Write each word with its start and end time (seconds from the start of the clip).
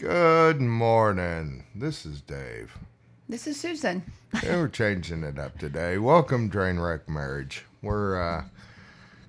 Good 0.00 0.62
morning. 0.62 1.64
This 1.74 2.06
is 2.06 2.22
Dave. 2.22 2.78
This 3.28 3.46
is 3.46 3.60
Susan. 3.60 4.02
Yeah, 4.42 4.56
we're 4.56 4.68
changing 4.68 5.22
it 5.24 5.38
up 5.38 5.58
today. 5.58 5.98
Welcome, 5.98 6.48
Trainwreck 6.48 7.06
Marriage. 7.06 7.66
We're, 7.82 8.18
uh, 8.18 8.44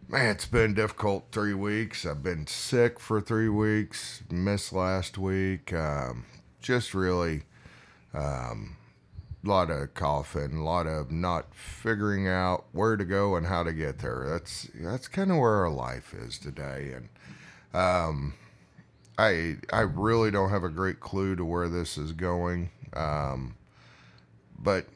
man, 0.08 0.30
it's 0.30 0.46
been 0.46 0.74
difficult 0.74 1.26
three 1.34 1.54
weeks. 1.54 2.06
I've 2.06 2.24
been 2.24 2.48
sick 2.48 3.02
for 3.02 3.20
three 3.20 3.50
weeks, 3.50 4.24
missed 4.32 4.72
last 4.72 5.18
week. 5.18 5.74
Um, 5.74 6.24
just 6.62 6.94
really, 6.94 7.44
um, 8.14 8.78
a 9.44 9.50
lot 9.50 9.70
of 9.70 9.94
coughing, 9.94 10.56
a 10.56 10.64
lot 10.64 10.88
of 10.88 11.12
not 11.12 11.54
figuring 11.54 12.30
out 12.30 12.64
where 12.72 12.96
to 12.96 13.04
go 13.04 13.36
and 13.36 13.46
how 13.46 13.64
to 13.64 13.74
get 13.74 14.00
there. 14.00 14.26
That's 14.26 14.70
that's 14.76 15.10
kind 15.10 15.32
of 15.32 15.38
where 15.38 15.66
our 15.66 15.70
life 15.70 16.14
is 16.14 16.38
today, 16.40 16.94
and 16.96 17.10
um, 17.74 18.36
I 19.18 19.58
I 19.72 19.82
really 19.82 20.32
don't 20.32 20.50
have 20.50 20.64
a 20.64 20.70
great 20.70 21.00
clue 21.00 21.36
to 21.36 21.46
where 21.46 21.70
this 21.70 21.98
is 21.98 22.12
going. 22.12 22.70
Um, 22.94 23.56
but 24.58 24.88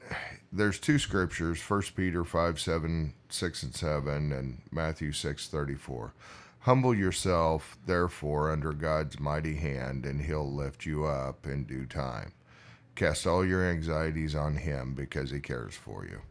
there's 0.52 0.80
two 0.80 1.00
scriptures: 1.00 1.60
First 1.60 1.96
Peter 1.96 2.24
five 2.24 2.60
seven 2.60 3.14
six 3.30 3.64
and 3.64 3.76
seven, 3.76 4.32
and 4.32 4.62
Matthew 4.72 5.12
six 5.12 5.48
thirty 5.48 5.76
four. 5.76 6.14
Humble 6.60 6.96
yourself, 6.96 7.78
therefore, 7.86 8.52
under 8.52 8.74
God's 8.74 9.20
mighty 9.20 9.56
hand, 9.56 10.06
and 10.06 10.22
He'll 10.22 10.52
lift 10.52 10.86
you 10.86 11.06
up 11.06 11.46
in 11.46 11.66
due 11.66 11.86
time. 11.86 12.34
Cast 12.96 13.28
all 13.28 13.46
your 13.46 13.64
anxieties 13.64 14.34
on 14.34 14.56
Him 14.56 14.96
because 14.96 15.30
He 15.30 15.40
cares 15.40 15.76
for 15.76 16.06
you. 16.06 16.22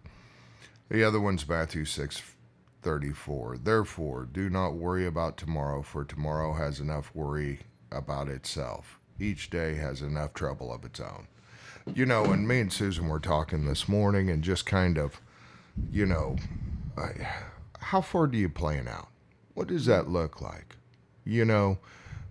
The 0.89 1.05
other 1.05 1.21
one's 1.21 1.49
Matthew 1.49 1.85
six 1.85 2.23
thirty 2.83 3.13
four. 3.13 3.57
Therefore, 3.57 4.27
do 4.31 4.51
not 4.51 4.75
worry 4.75 5.07
about 5.07 5.37
tomorrow, 5.37 5.83
for 5.83 6.05
tomorrow 6.05 6.55
has 6.55 6.81
enough 6.81 7.15
worry 7.15 7.61
about 7.95 8.29
itself. 8.29 8.99
Each 9.19 9.49
day 9.49 9.75
has 9.77 10.03
enough 10.03 10.35
trouble 10.35 10.73
of 10.73 10.85
its 10.85 11.01
own. 11.01 11.29
You 11.95 12.07
know, 12.07 12.25
and 12.25 12.49
me 12.49 12.61
and 12.61 12.73
Susan 12.73 13.09
were 13.09 13.21
talking 13.21 13.67
this 13.67 13.89
morning 13.89 14.31
and 14.31 14.43
just 14.43 14.67
kind 14.67 14.99
of, 14.99 15.21
you 15.91 16.07
know, 16.07 16.37
I, 16.97 17.29
how 17.79 18.01
far 18.01 18.27
do 18.27 18.39
you 18.39 18.49
plan 18.49 18.89
out? 18.89 19.09
What 19.53 19.69
does 19.69 19.87
that 19.87 20.09
look 20.09 20.41
like? 20.41 20.77
You 21.25 21.45
know, 21.45 21.79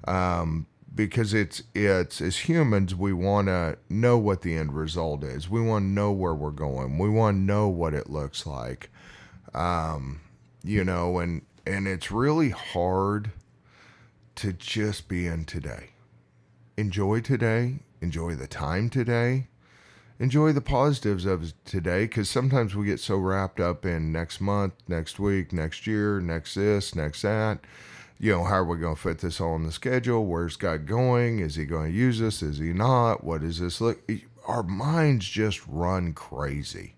um, 0.08 0.66
because 0.96 1.34
it's 1.34 1.64
it's 1.74 2.22
as 2.22 2.38
humans 2.38 2.94
we 2.94 3.14
want 3.14 3.48
to 3.48 3.78
know 3.90 4.18
what 4.18 4.42
the 4.42 4.56
end 4.56 4.74
result 4.74 5.24
is. 5.24 5.50
We 5.50 5.62
want 5.62 5.84
to 5.84 5.88
know 5.88 6.12
where 6.12 6.34
we're 6.34 6.52
going. 6.52 6.98
We 6.98 7.10
want 7.10 7.38
to 7.38 7.42
know 7.42 7.68
what 7.68 7.94
it 7.94 8.10
looks 8.10 8.46
like. 8.46 8.90
Um, 9.54 10.22
you 10.64 10.84
know, 10.84 11.20
and 11.20 11.44
and 11.66 11.88
it's 11.88 12.12
really 12.12 12.50
hard 12.50 13.32
to 14.36 14.54
just 14.54 15.08
be 15.08 15.28
in 15.28 15.46
today. 15.46 15.92
Enjoy 16.78 17.22
today, 17.22 17.80
enjoy 18.02 18.36
the 18.36 18.48
time 18.48 18.90
today, 18.90 19.48
enjoy 20.20 20.52
the 20.52 20.62
positives 20.62 21.26
of 21.26 21.54
today 21.66 22.06
because 22.06 22.30
sometimes 22.30 22.76
we 22.76 22.86
get 22.86 23.00
so 23.00 23.18
wrapped 23.18 23.60
up 23.60 23.86
in 23.86 24.12
next 24.12 24.42
month, 24.42 24.74
next 24.88 25.20
week, 25.20 25.54
next 25.54 25.86
year, 25.86 26.20
next 26.20 26.56
this, 26.56 26.96
next 26.96 27.22
that. 27.22 27.60
You 28.20 28.32
know, 28.32 28.44
how 28.44 28.56
are 28.56 28.66
we 28.66 28.78
going 28.78 28.96
to 28.96 29.02
fit 29.02 29.20
this 29.20 29.42
all 29.42 29.56
in 29.56 29.64
the 29.64 29.72
schedule? 29.72 30.26
Where's 30.26 30.56
God 30.56 30.86
going? 30.86 31.40
Is 31.40 31.56
He 31.56 31.66
going 31.66 31.92
to 31.92 31.98
use 31.98 32.22
us? 32.22 32.42
Is 32.42 32.58
He 32.58 32.72
not? 32.72 33.24
What 33.24 33.42
does 33.42 33.60
this 33.60 33.82
look? 33.82 34.00
Our 34.48 34.64
minds 34.64 35.28
just 35.28 35.66
run 35.68 36.14
crazy. 36.14 36.96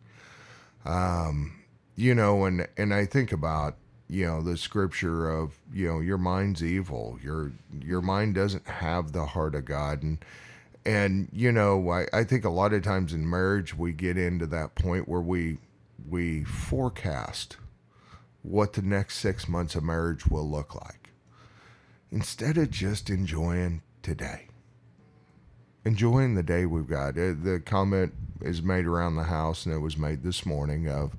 Um, 0.85 1.63
you 1.95 2.13
know, 2.13 2.45
and 2.45 2.67
and 2.77 2.93
I 2.93 3.05
think 3.05 3.31
about 3.31 3.75
you 4.07 4.25
know 4.25 4.41
the 4.41 4.57
scripture 4.57 5.29
of 5.29 5.57
you 5.73 5.87
know 5.87 5.99
your 5.99 6.17
mind's 6.17 6.63
evil. 6.63 7.17
Your 7.23 7.51
your 7.81 8.01
mind 8.01 8.35
doesn't 8.35 8.67
have 8.67 9.11
the 9.11 9.25
heart 9.25 9.55
of 9.55 9.65
god. 9.65 10.03
And 10.03 10.23
and 10.85 11.29
you 11.31 11.51
know 11.51 11.89
I, 11.89 12.05
I 12.13 12.23
think 12.23 12.45
a 12.45 12.49
lot 12.49 12.73
of 12.73 12.83
times 12.83 13.13
in 13.13 13.29
marriage 13.29 13.75
we 13.75 13.93
get 13.93 14.17
into 14.17 14.45
that 14.47 14.75
point 14.75 15.07
where 15.07 15.21
we 15.21 15.57
we 16.07 16.43
forecast 16.43 17.57
what 18.43 18.73
the 18.73 18.81
next 18.81 19.17
six 19.17 19.47
months 19.49 19.73
of 19.73 19.83
marriage 19.83 20.27
will 20.27 20.47
look 20.47 20.75
like 20.75 21.09
instead 22.11 22.57
of 22.57 22.69
just 22.69 23.09
enjoying 23.09 23.81
today. 24.03 24.47
Enjoying 25.83 26.35
the 26.35 26.43
day 26.43 26.65
we've 26.65 26.87
got. 26.87 27.17
Uh, 27.17 27.33
the 27.41 27.61
comment 27.63 28.13
is 28.41 28.61
made 28.61 28.85
around 28.85 29.15
the 29.15 29.23
house 29.23 29.65
and 29.65 29.73
it 29.73 29.79
was 29.79 29.97
made 29.97 30.23
this 30.23 30.45
morning 30.45 30.87
of 30.87 31.15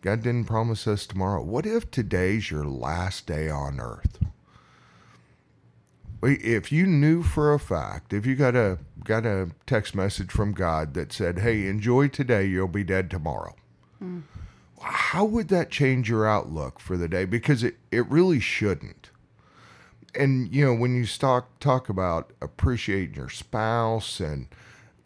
God 0.00 0.22
didn't 0.22 0.46
promise 0.46 0.86
us 0.86 1.06
tomorrow. 1.06 1.42
What 1.42 1.66
if 1.66 1.90
today's 1.90 2.50
your 2.50 2.64
last 2.64 3.26
day 3.26 3.50
on 3.50 3.80
earth? 3.80 4.18
If 6.22 6.72
you 6.72 6.86
knew 6.86 7.22
for 7.22 7.52
a 7.52 7.60
fact, 7.60 8.12
if 8.12 8.26
you 8.26 8.34
got 8.34 8.56
a 8.56 8.78
got 9.04 9.24
a 9.24 9.50
text 9.66 9.94
message 9.94 10.30
from 10.30 10.52
God 10.52 10.94
that 10.94 11.12
said, 11.12 11.40
"Hey, 11.40 11.66
enjoy 11.68 12.08
today, 12.08 12.46
you'll 12.46 12.68
be 12.68 12.84
dead 12.84 13.10
tomorrow." 13.10 13.54
Mm. 14.02 14.22
How 14.80 15.24
would 15.24 15.48
that 15.48 15.70
change 15.70 16.08
your 16.08 16.26
outlook 16.26 16.80
for 16.80 16.96
the 16.96 17.08
day? 17.08 17.24
Because 17.24 17.62
it, 17.62 17.76
it 17.90 18.08
really 18.08 18.40
shouldn't. 18.40 19.10
And 20.14 20.52
you 20.52 20.64
know, 20.64 20.74
when 20.74 20.94
you 20.96 21.06
talk 21.06 21.58
talk 21.60 21.88
about 21.88 22.32
appreciating 22.40 23.14
your 23.14 23.28
spouse 23.28 24.18
and 24.18 24.48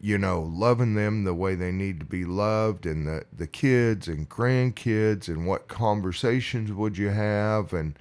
you 0.02 0.18
know, 0.18 0.42
loving 0.42 0.94
them 0.94 1.24
the 1.24 1.32
way 1.32 1.54
they 1.54 1.72
need 1.72 2.00
to 2.00 2.04
be 2.04 2.26
loved 2.26 2.84
and 2.84 3.06
the, 3.06 3.24
the 3.32 3.46
kids 3.46 4.08
and 4.08 4.28
grandkids 4.28 5.28
and 5.28 5.46
what 5.46 5.68
conversations 5.68 6.70
would 6.72 6.98
you 6.98 7.08
have? 7.08 7.72
And 7.72 7.98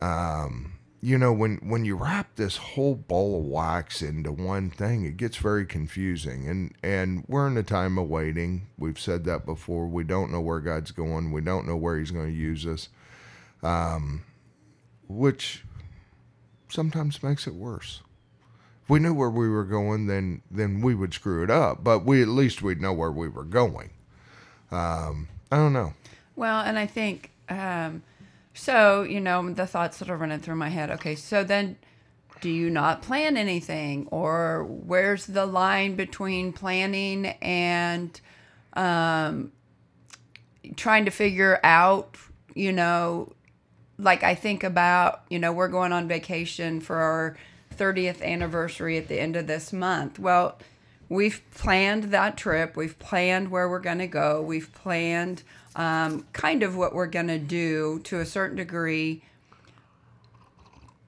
um, 0.00 0.72
you 1.00 1.16
know 1.16 1.32
when 1.32 1.58
when 1.58 1.84
you 1.84 1.94
wrap 1.94 2.34
this 2.34 2.56
whole 2.56 2.96
ball 2.96 3.38
of 3.38 3.44
wax 3.44 4.02
into 4.02 4.32
one 4.32 4.68
thing 4.70 5.04
it 5.04 5.16
gets 5.16 5.36
very 5.36 5.66
confusing. 5.66 6.48
And 6.48 6.74
and 6.82 7.24
we're 7.28 7.46
in 7.46 7.56
a 7.56 7.62
time 7.62 7.98
of 7.98 8.08
waiting. 8.08 8.68
We've 8.76 8.98
said 8.98 9.24
that 9.24 9.46
before. 9.46 9.86
We 9.86 10.02
don't 10.02 10.32
know 10.32 10.40
where 10.40 10.60
god's 10.60 10.90
going. 10.90 11.30
We 11.30 11.42
don't 11.42 11.68
know 11.68 11.76
where 11.76 11.98
he's 11.98 12.10
going 12.10 12.26
to 12.26 12.32
use 12.32 12.66
us 12.66 12.88
um, 13.62 14.24
which 15.08 15.64
sometimes 16.68 17.22
makes 17.22 17.46
it 17.46 17.54
worse 17.54 18.02
we 18.88 18.98
knew 18.98 19.12
where 19.12 19.30
we 19.30 19.48
were 19.48 19.64
going, 19.64 20.06
then 20.06 20.42
then 20.50 20.80
we 20.80 20.94
would 20.94 21.12
screw 21.12 21.44
it 21.44 21.50
up. 21.50 21.84
But 21.84 22.04
we 22.04 22.22
at 22.22 22.28
least 22.28 22.62
we'd 22.62 22.80
know 22.80 22.92
where 22.92 23.12
we 23.12 23.28
were 23.28 23.44
going. 23.44 23.90
Um, 24.70 25.28
I 25.52 25.56
don't 25.56 25.72
know. 25.72 25.94
Well, 26.36 26.60
and 26.60 26.78
I 26.78 26.86
think 26.86 27.30
um, 27.48 28.02
so. 28.54 29.02
You 29.02 29.20
know, 29.20 29.52
the 29.52 29.66
thoughts 29.66 29.98
that 29.98 30.10
are 30.10 30.16
running 30.16 30.40
through 30.40 30.56
my 30.56 30.70
head. 30.70 30.90
Okay, 30.92 31.14
so 31.14 31.44
then, 31.44 31.76
do 32.40 32.50
you 32.50 32.70
not 32.70 33.02
plan 33.02 33.36
anything, 33.36 34.08
or 34.10 34.64
where's 34.64 35.26
the 35.26 35.46
line 35.46 35.94
between 35.94 36.52
planning 36.52 37.26
and 37.42 38.20
um, 38.72 39.52
trying 40.76 41.04
to 41.04 41.10
figure 41.10 41.60
out? 41.62 42.16
You 42.54 42.72
know, 42.72 43.32
like 43.98 44.22
I 44.22 44.34
think 44.34 44.64
about. 44.64 45.24
You 45.28 45.38
know, 45.38 45.52
we're 45.52 45.68
going 45.68 45.92
on 45.92 46.08
vacation 46.08 46.80
for 46.80 46.96
our 46.96 47.36
30th 47.78 48.22
anniversary 48.22 48.98
at 48.98 49.08
the 49.08 49.20
end 49.20 49.36
of 49.36 49.46
this 49.46 49.72
month. 49.72 50.18
Well, 50.18 50.58
we've 51.08 51.42
planned 51.54 52.04
that 52.04 52.36
trip. 52.36 52.76
We've 52.76 52.98
planned 52.98 53.50
where 53.50 53.68
we're 53.68 53.80
going 53.80 53.98
to 53.98 54.06
go. 54.06 54.42
We've 54.42 54.72
planned 54.74 55.42
um, 55.76 56.26
kind 56.32 56.62
of 56.62 56.76
what 56.76 56.94
we're 56.94 57.06
going 57.06 57.28
to 57.28 57.38
do 57.38 58.00
to 58.04 58.20
a 58.20 58.26
certain 58.26 58.56
degree. 58.56 59.22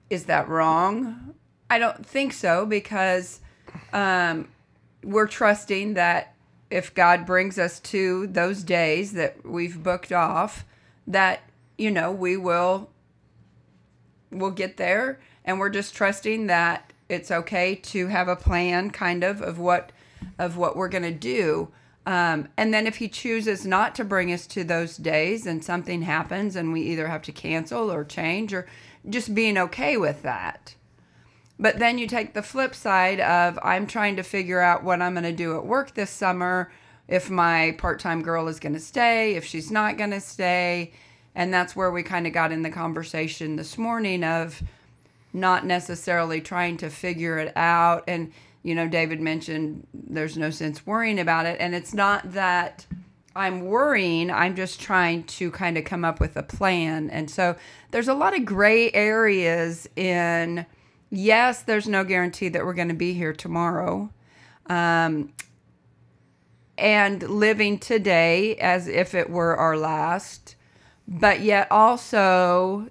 Is 0.09 0.25
that 0.25 0.49
wrong? 0.49 1.35
I 1.69 1.79
don't 1.79 2.05
think 2.05 2.33
so 2.33 2.67
because 2.67 3.41
um, 3.93 4.49
we're 5.05 5.29
trusting 5.29 5.95
that 5.95 6.35
if 6.71 6.95
God 6.95 7.27
brings 7.27 7.59
us 7.59 7.81
to 7.81 8.27
those 8.29 8.63
days 8.63 9.13
that 9.13 9.45
we've 9.45 9.83
booked 9.83 10.13
off, 10.13 10.65
that 11.07 11.43
you 11.77 11.91
know 11.91 12.13
we 12.13 12.37
will 12.37 12.91
we'll 14.31 14.51
get 14.51 14.77
there. 14.77 15.21
And 15.45 15.59
we're 15.59 15.71
just 15.71 15.95
trusting 15.95 16.47
that 16.47 16.93
it's 17.09 17.31
okay 17.31 17.75
to 17.75 18.07
have 18.07 18.29
a 18.29 18.37
plan 18.37 18.91
kind 18.91 19.25
of 19.25 19.43
of 19.43 19.59
what 19.59 19.93
of 20.39 20.57
what 20.57 20.77
we're 20.77 20.89
going 20.89 21.03
to 21.03 21.11
do. 21.11 21.69
Um, 22.07 22.49
and 22.57 22.73
then 22.73 22.87
if 22.87 22.97
he 22.97 23.09
chooses 23.09 23.67
not 23.67 23.95
to 23.97 24.05
bring 24.05 24.33
us 24.33 24.47
to 24.49 24.65
those 24.65 24.97
days 24.97 25.47
and 25.47 25.63
something 25.63 26.03
happens 26.03 26.57
and 26.57 26.73
we 26.73 26.81
either 26.83 27.09
have 27.09 27.23
to 27.23 27.33
cancel 27.33 27.93
or 27.93 28.05
change 28.05 28.55
or 28.55 28.67
just 29.09 29.35
being 29.35 29.59
okay 29.59 29.97
with 29.97 30.23
that. 30.23 30.75
But 31.59 31.79
then 31.79 31.99
you 31.99 32.07
take 32.07 32.33
the 32.33 32.43
flip 32.43 32.75
side 32.75 33.21
of 33.21 33.59
i'm 33.63 33.87
trying 33.87 34.17
to 34.17 34.23
figure 34.23 34.61
out 34.61 34.83
what 34.83 35.03
i'm 35.03 35.13
going 35.13 35.25
to 35.25 35.33
do 35.33 35.57
at 35.57 35.67
work 35.67 35.95
this 35.95 36.11
summer. 36.11 36.73
If 37.07 37.29
my 37.29 37.75
part-time 37.77 38.23
girl 38.23 38.49
is 38.49 38.61
going 38.61 38.75
to 38.75 38.81
stay 38.81 39.35
if 39.35 39.45
she's 39.45 39.71
not 39.71 39.99
going 39.99 40.13
to 40.13 40.21
stay 40.21 40.93
and 41.41 41.55
that's 41.55 41.75
where 41.75 41.91
we 41.91 42.03
kind 42.03 42.27
of 42.27 42.35
got 42.35 42.53
in 42.53 42.61
the 42.61 42.69
conversation 42.69 43.57
this 43.57 43.79
morning 43.79 44.23
of 44.23 44.63
not 45.33 45.65
necessarily 45.65 46.39
trying 46.39 46.77
to 46.77 46.91
figure 46.91 47.39
it 47.39 47.51
out. 47.57 48.05
And, 48.07 48.31
you 48.63 48.75
know, 48.75 48.87
David 48.87 49.23
mentioned 49.23 49.87
there's 49.95 50.37
no 50.37 50.51
sense 50.51 50.87
worrying 50.87 51.19
about 51.19 51.47
it. 51.47 51.57
And 51.59 51.75
it's 51.75 51.95
not 51.95 52.35
that 52.35 52.85
I'm 53.35 53.63
worrying, 53.63 54.31
I'm 54.31 54.55
just 54.55 54.83
trying 54.83 55.25
to 55.25 55.51
kind 55.51 55.79
of 55.79 55.87
come 55.87 56.05
up 56.05 56.21
with 56.21 56.37
a 56.37 56.43
plan. 56.43 57.09
And 57.09 57.31
so 57.31 57.57
there's 57.91 58.09
a 58.09 58.13
lot 58.13 58.37
of 58.37 58.45
gray 58.45 58.93
areas 58.93 59.89
in 59.97 60.67
yes, 61.09 61.63
there's 61.63 61.89
no 61.89 62.05
guarantee 62.05 62.51
that 62.51 62.67
we're 62.67 62.75
going 62.75 62.89
to 62.89 62.95
be 62.95 63.15
here 63.15 63.33
tomorrow. 63.33 64.11
Um, 64.67 65.33
and 66.77 67.23
living 67.23 67.79
today 67.79 68.57
as 68.57 68.89
if 68.89 69.15
it 69.15 69.31
were 69.31 69.57
our 69.57 69.79
last, 69.79 70.57
but 71.11 71.41
yet 71.41 71.67
also 71.73 72.89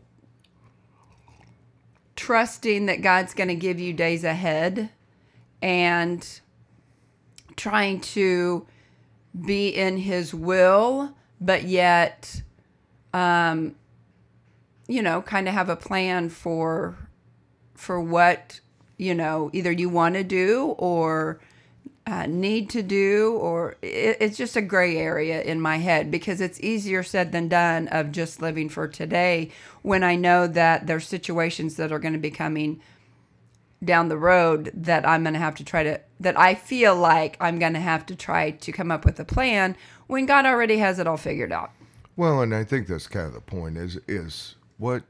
trusting 2.17 2.87
that 2.87 3.01
God's 3.01 3.33
going 3.33 3.47
to 3.47 3.55
give 3.55 3.79
you 3.79 3.93
days 3.93 4.25
ahead 4.25 4.89
and 5.61 6.41
trying 7.55 8.01
to 8.01 8.67
be 9.45 9.69
in 9.69 9.97
his 9.97 10.33
will, 10.33 11.15
but 11.39 11.63
yet, 11.63 12.41
um, 13.13 13.75
you 14.87 15.01
know, 15.01 15.21
kind 15.21 15.47
of 15.47 15.53
have 15.53 15.69
a 15.69 15.75
plan 15.77 16.29
for 16.29 16.97
for 17.75 18.01
what 18.01 18.59
you 18.97 19.15
know 19.15 19.49
either 19.53 19.71
you 19.71 19.87
want 19.87 20.15
to 20.15 20.23
do 20.23 20.75
or 20.77 21.39
uh, 22.09 22.25
need 22.25 22.69
to 22.69 22.81
do 22.81 23.37
or 23.39 23.75
it, 23.81 24.17
it's 24.19 24.37
just 24.37 24.55
a 24.55 24.61
gray 24.61 24.97
area 24.97 25.41
in 25.41 25.61
my 25.61 25.77
head 25.77 26.09
because 26.09 26.41
it's 26.41 26.59
easier 26.61 27.03
said 27.03 27.31
than 27.31 27.47
done 27.47 27.87
of 27.89 28.11
just 28.11 28.41
living 28.41 28.67
for 28.67 28.87
today 28.87 29.51
when 29.83 30.03
i 30.03 30.15
know 30.15 30.47
that 30.47 30.87
there's 30.87 31.07
situations 31.07 31.75
that 31.75 31.91
are 31.91 31.99
going 31.99 32.13
to 32.13 32.19
be 32.19 32.31
coming 32.31 32.81
down 33.83 34.09
the 34.09 34.17
road 34.17 34.71
that 34.73 35.07
i'm 35.07 35.23
going 35.23 35.33
to 35.33 35.39
have 35.39 35.55
to 35.55 35.63
try 35.63 35.83
to 35.83 35.99
that 36.19 36.37
i 36.37 36.55
feel 36.55 36.95
like 36.95 37.37
i'm 37.39 37.59
going 37.59 37.73
to 37.73 37.79
have 37.79 38.05
to 38.05 38.15
try 38.15 38.51
to 38.51 38.71
come 38.71 38.91
up 38.91 39.05
with 39.05 39.19
a 39.19 39.25
plan 39.25 39.75
when 40.07 40.25
god 40.25 40.45
already 40.45 40.77
has 40.77 40.97
it 40.99 41.07
all 41.07 41.17
figured 41.17 41.51
out 41.51 41.71
Well, 42.15 42.41
and 42.41 42.53
I 42.53 42.65
think 42.65 42.87
that's 42.87 43.07
kind 43.07 43.27
of 43.27 43.33
the 43.33 43.39
point 43.39 43.77
is 43.77 43.97
is 44.07 44.55
what 44.77 45.03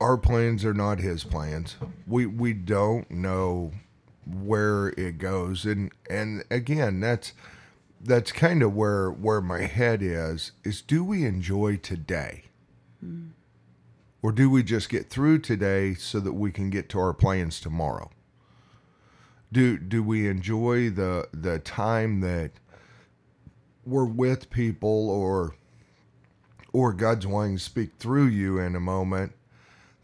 our 0.00 0.16
plans 0.18 0.64
are 0.64 0.74
not 0.74 0.98
his 0.98 1.24
plans. 1.24 1.76
We 2.06 2.26
we 2.26 2.52
don't 2.52 3.10
know 3.10 3.72
where 4.26 4.88
it 4.96 5.18
goes 5.18 5.64
and 5.64 5.92
and 6.10 6.42
again 6.50 6.98
that's 6.98 7.32
that's 8.00 8.32
kind 8.32 8.62
of 8.62 8.74
where 8.74 9.10
where 9.10 9.40
my 9.40 9.62
head 9.62 10.02
is 10.02 10.52
is 10.64 10.82
do 10.82 11.04
we 11.04 11.24
enjoy 11.24 11.76
today? 11.76 12.44
Hmm. 13.00 13.28
Or 14.22 14.32
do 14.32 14.50
we 14.50 14.62
just 14.62 14.88
get 14.88 15.08
through 15.08 15.40
today 15.40 15.94
so 15.94 16.20
that 16.20 16.32
we 16.32 16.50
can 16.50 16.70
get 16.70 16.88
to 16.90 16.98
our 16.98 17.12
plans 17.12 17.60
tomorrow? 17.60 18.10
Do 19.52 19.78
do 19.78 20.02
we 20.02 20.28
enjoy 20.28 20.90
the 20.90 21.28
the 21.32 21.58
time 21.58 22.20
that 22.20 22.52
we're 23.84 24.04
with 24.04 24.50
people 24.50 25.08
or 25.08 25.54
or 26.72 26.92
God's 26.92 27.26
wanting 27.26 27.56
to 27.56 27.62
speak 27.62 27.92
through 27.98 28.26
you 28.26 28.58
in 28.58 28.76
a 28.76 28.80
moment. 28.80 29.32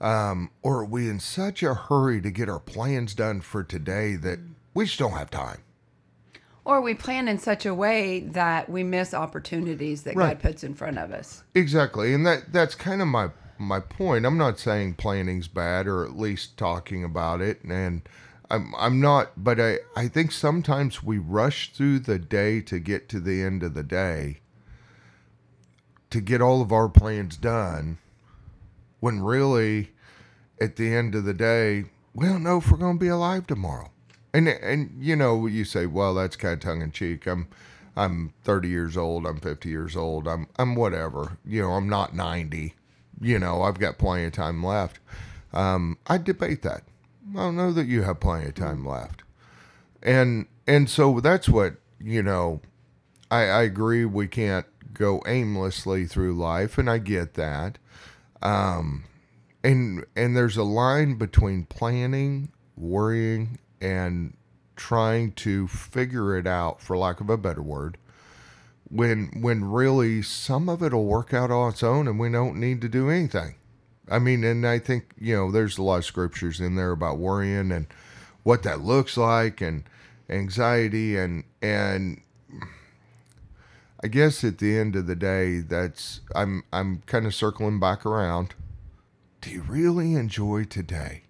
Um, 0.02 0.50
or 0.62 0.80
are 0.80 0.84
we 0.84 1.08
in 1.08 1.20
such 1.20 1.62
a 1.62 1.74
hurry 1.74 2.20
to 2.22 2.30
get 2.30 2.48
our 2.48 2.58
plans 2.58 3.14
done 3.14 3.40
for 3.40 3.62
today 3.62 4.16
that 4.16 4.40
we 4.74 4.84
just 4.86 4.98
don't 4.98 5.12
have 5.12 5.30
time? 5.30 5.62
or 6.64 6.80
we 6.80 6.94
plan 6.94 7.26
in 7.26 7.38
such 7.40 7.66
a 7.66 7.74
way 7.74 8.20
that 8.20 8.68
we 8.68 8.84
miss 8.84 9.12
opportunities 9.12 10.04
that 10.04 10.14
Right. 10.14 10.38
god 10.38 10.40
puts 10.40 10.62
in 10.62 10.74
front 10.74 10.96
of 10.98 11.10
us 11.10 11.42
Exactly. 11.56 12.14
And 12.14 12.24
that 12.26 12.52
that's 12.52 12.74
kind 12.76 13.02
of 13.02 13.08
my 13.08 13.30
my 13.58 13.80
point. 13.80 14.24
I'm 14.26 14.38
not 14.38 14.58
saying 14.60 14.94
planning's 14.94 15.48
bad 15.48 15.86
or 15.88 16.04
at 16.04 16.16
least 16.16 16.56
talking 16.56 17.02
about 17.04 17.40
it 17.40 17.62
and 17.64 18.02
I'm 18.50 18.74
I'm 18.78 19.00
not 19.00 19.32
but 19.42 19.58
I 19.60 19.78
I 19.96 20.06
think 20.08 20.30
sometimes 20.30 21.02
we 21.02 21.18
rush 21.18 21.72
through 21.72 22.00
the 22.00 22.18
day 22.20 22.60
to 22.62 22.78
get 22.78 23.08
to 23.08 23.18
the 23.20 23.42
end 23.42 23.62
of 23.64 23.74
the 23.74 23.82
day 23.82 24.38
to 26.10 26.20
get 26.20 26.40
all 26.40 26.60
of 26.62 26.70
our 26.72 26.88
plans 26.88 27.36
done 27.36 27.98
when 29.00 29.20
really 29.20 29.91
at 30.62 30.76
the 30.76 30.94
end 30.94 31.14
of 31.14 31.24
the 31.24 31.34
day 31.34 31.84
we 32.14 32.26
don't 32.26 32.42
know 32.42 32.58
if 32.58 32.70
we're 32.70 32.78
going 32.78 32.98
to 32.98 33.04
be 33.04 33.08
alive 33.08 33.46
tomorrow. 33.46 33.90
And 34.34 34.48
and 34.48 34.96
you 34.98 35.16
know 35.16 35.46
you 35.46 35.64
say 35.64 35.86
well 35.86 36.14
that's 36.14 36.36
kind 36.36 36.54
of 36.54 36.60
tongue 36.60 36.82
in 36.82 36.92
cheek. 36.92 37.26
I'm 37.26 37.48
I'm 37.96 38.32
30 38.44 38.68
years 38.68 38.96
old, 38.96 39.26
I'm 39.26 39.38
50 39.40 39.68
years 39.68 39.96
old, 39.96 40.26
I'm 40.26 40.46
I'm 40.58 40.74
whatever. 40.74 41.38
You 41.44 41.62
know, 41.62 41.72
I'm 41.72 41.88
not 41.88 42.14
90. 42.14 42.74
You 43.20 43.38
know, 43.38 43.62
I've 43.62 43.78
got 43.78 43.98
plenty 43.98 44.24
of 44.24 44.32
time 44.32 44.64
left. 44.64 44.98
Um, 45.52 45.98
I 46.06 46.18
debate 46.18 46.62
that. 46.62 46.82
I 47.30 47.36
don't 47.36 47.56
know 47.56 47.72
that 47.72 47.86
you 47.86 48.02
have 48.02 48.20
plenty 48.20 48.46
of 48.46 48.54
time 48.54 48.86
left. 48.86 49.22
And 50.02 50.46
and 50.66 50.88
so 50.88 51.20
that's 51.20 51.48
what, 51.48 51.74
you 52.00 52.22
know, 52.22 52.60
I, 53.30 53.42
I 53.42 53.62
agree 53.62 54.04
we 54.04 54.28
can't 54.28 54.66
go 54.94 55.22
aimlessly 55.26 56.06
through 56.06 56.34
life 56.34 56.78
and 56.78 56.88
I 56.88 56.98
get 56.98 57.34
that. 57.34 57.78
Um 58.40 59.04
and 59.64 60.04
and 60.16 60.36
there's 60.36 60.56
a 60.56 60.62
line 60.62 61.14
between 61.14 61.64
planning, 61.64 62.52
worrying, 62.76 63.58
and 63.80 64.36
trying 64.76 65.32
to 65.32 65.68
figure 65.68 66.36
it 66.36 66.46
out 66.46 66.80
for 66.80 66.96
lack 66.96 67.20
of 67.20 67.30
a 67.30 67.36
better 67.36 67.62
word 67.62 67.98
when 68.92 69.30
when 69.40 69.64
really 69.64 70.20
some 70.20 70.68
of 70.68 70.82
it'll 70.82 71.06
work 71.06 71.32
out 71.32 71.50
on 71.50 71.70
its 71.70 71.82
own 71.82 72.06
and 72.06 72.18
we 72.18 72.30
don't 72.30 72.60
need 72.60 72.80
to 72.82 72.88
do 72.88 73.08
anything. 73.08 73.54
I 74.10 74.18
mean, 74.18 74.44
and 74.44 74.66
I 74.66 74.78
think, 74.78 75.14
you 75.18 75.34
know, 75.34 75.50
there's 75.50 75.78
a 75.78 75.82
lot 75.82 75.98
of 75.98 76.04
scriptures 76.04 76.60
in 76.60 76.74
there 76.74 76.90
about 76.90 77.18
worrying 77.18 77.72
and 77.72 77.86
what 78.42 78.62
that 78.64 78.80
looks 78.80 79.16
like 79.16 79.62
and 79.62 79.84
anxiety 80.28 81.16
and 81.16 81.44
and 81.62 82.20
I 84.04 84.08
guess 84.08 84.44
at 84.44 84.58
the 84.58 84.76
end 84.76 84.96
of 84.96 85.06
the 85.06 85.16
day 85.16 85.60
that's 85.60 86.20
I'm 86.34 86.64
I'm 86.72 87.02
kind 87.06 87.24
of 87.26 87.34
circling 87.34 87.80
back 87.80 88.04
around. 88.04 88.54
Do 89.42 89.50
you 89.50 89.62
really 89.62 90.14
enjoy 90.14 90.64
today? 90.64 91.24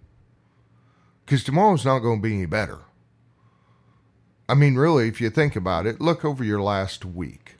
Cuz 1.25 1.43
tomorrow's 1.43 1.83
not 1.83 1.99
going 1.99 2.19
to 2.19 2.27
be 2.27 2.35
any 2.35 2.45
better. 2.45 2.81
I 4.47 4.53
mean, 4.53 4.75
really, 4.75 5.07
if 5.07 5.19
you 5.19 5.31
think 5.31 5.55
about 5.55 5.87
it, 5.87 5.99
look 5.99 6.23
over 6.23 6.43
your 6.43 6.61
last 6.61 7.03
week. 7.05 7.55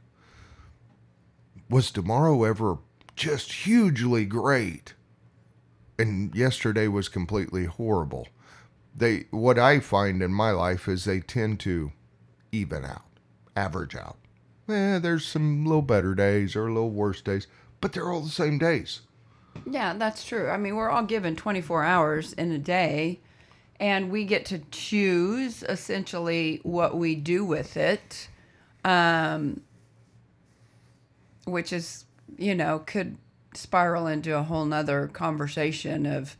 Was 1.69 1.89
tomorrow 1.89 2.43
ever 2.43 2.77
just 3.15 3.51
hugely 3.65 4.25
great? 4.25 4.93
And 5.97 6.35
yesterday 6.35 6.87
was 6.87 7.09
completely 7.09 7.65
horrible. 7.65 8.27
They 8.95 9.25
what 9.31 9.57
I 9.57 9.79
find 9.79 10.21
in 10.21 10.33
my 10.33 10.51
life 10.51 10.87
is 10.87 11.05
they 11.05 11.19
tend 11.19 11.61
to 11.61 11.93
even 12.51 12.85
out, 12.85 13.19
average 13.55 13.95
out. 13.95 14.19
Eh, 14.69 14.99
there's 14.99 15.25
some 15.25 15.65
little 15.65 15.81
better 15.81 16.13
days 16.13 16.55
or 16.55 16.71
little 16.71 16.91
worse 16.91 17.21
days, 17.21 17.47
but 17.81 17.93
they're 17.93 18.11
all 18.11 18.21
the 18.21 18.29
same 18.29 18.59
days. 18.59 19.01
Yeah, 19.65 19.93
that's 19.93 20.23
true. 20.23 20.49
I 20.49 20.57
mean, 20.57 20.75
we're 20.75 20.89
all 20.89 21.03
given 21.03 21.35
24 21.35 21.83
hours 21.83 22.33
in 22.33 22.51
a 22.51 22.57
day, 22.57 23.19
and 23.79 24.11
we 24.11 24.25
get 24.25 24.45
to 24.47 24.59
choose 24.71 25.63
essentially 25.63 26.59
what 26.63 26.97
we 26.97 27.15
do 27.15 27.45
with 27.45 27.77
it, 27.77 28.29
um, 28.83 29.61
which 31.45 31.73
is, 31.73 32.05
you 32.37 32.55
know, 32.55 32.79
could 32.79 33.17
spiral 33.53 34.07
into 34.07 34.35
a 34.37 34.43
whole 34.43 34.65
nother 34.65 35.07
conversation 35.07 36.05
of, 36.05 36.35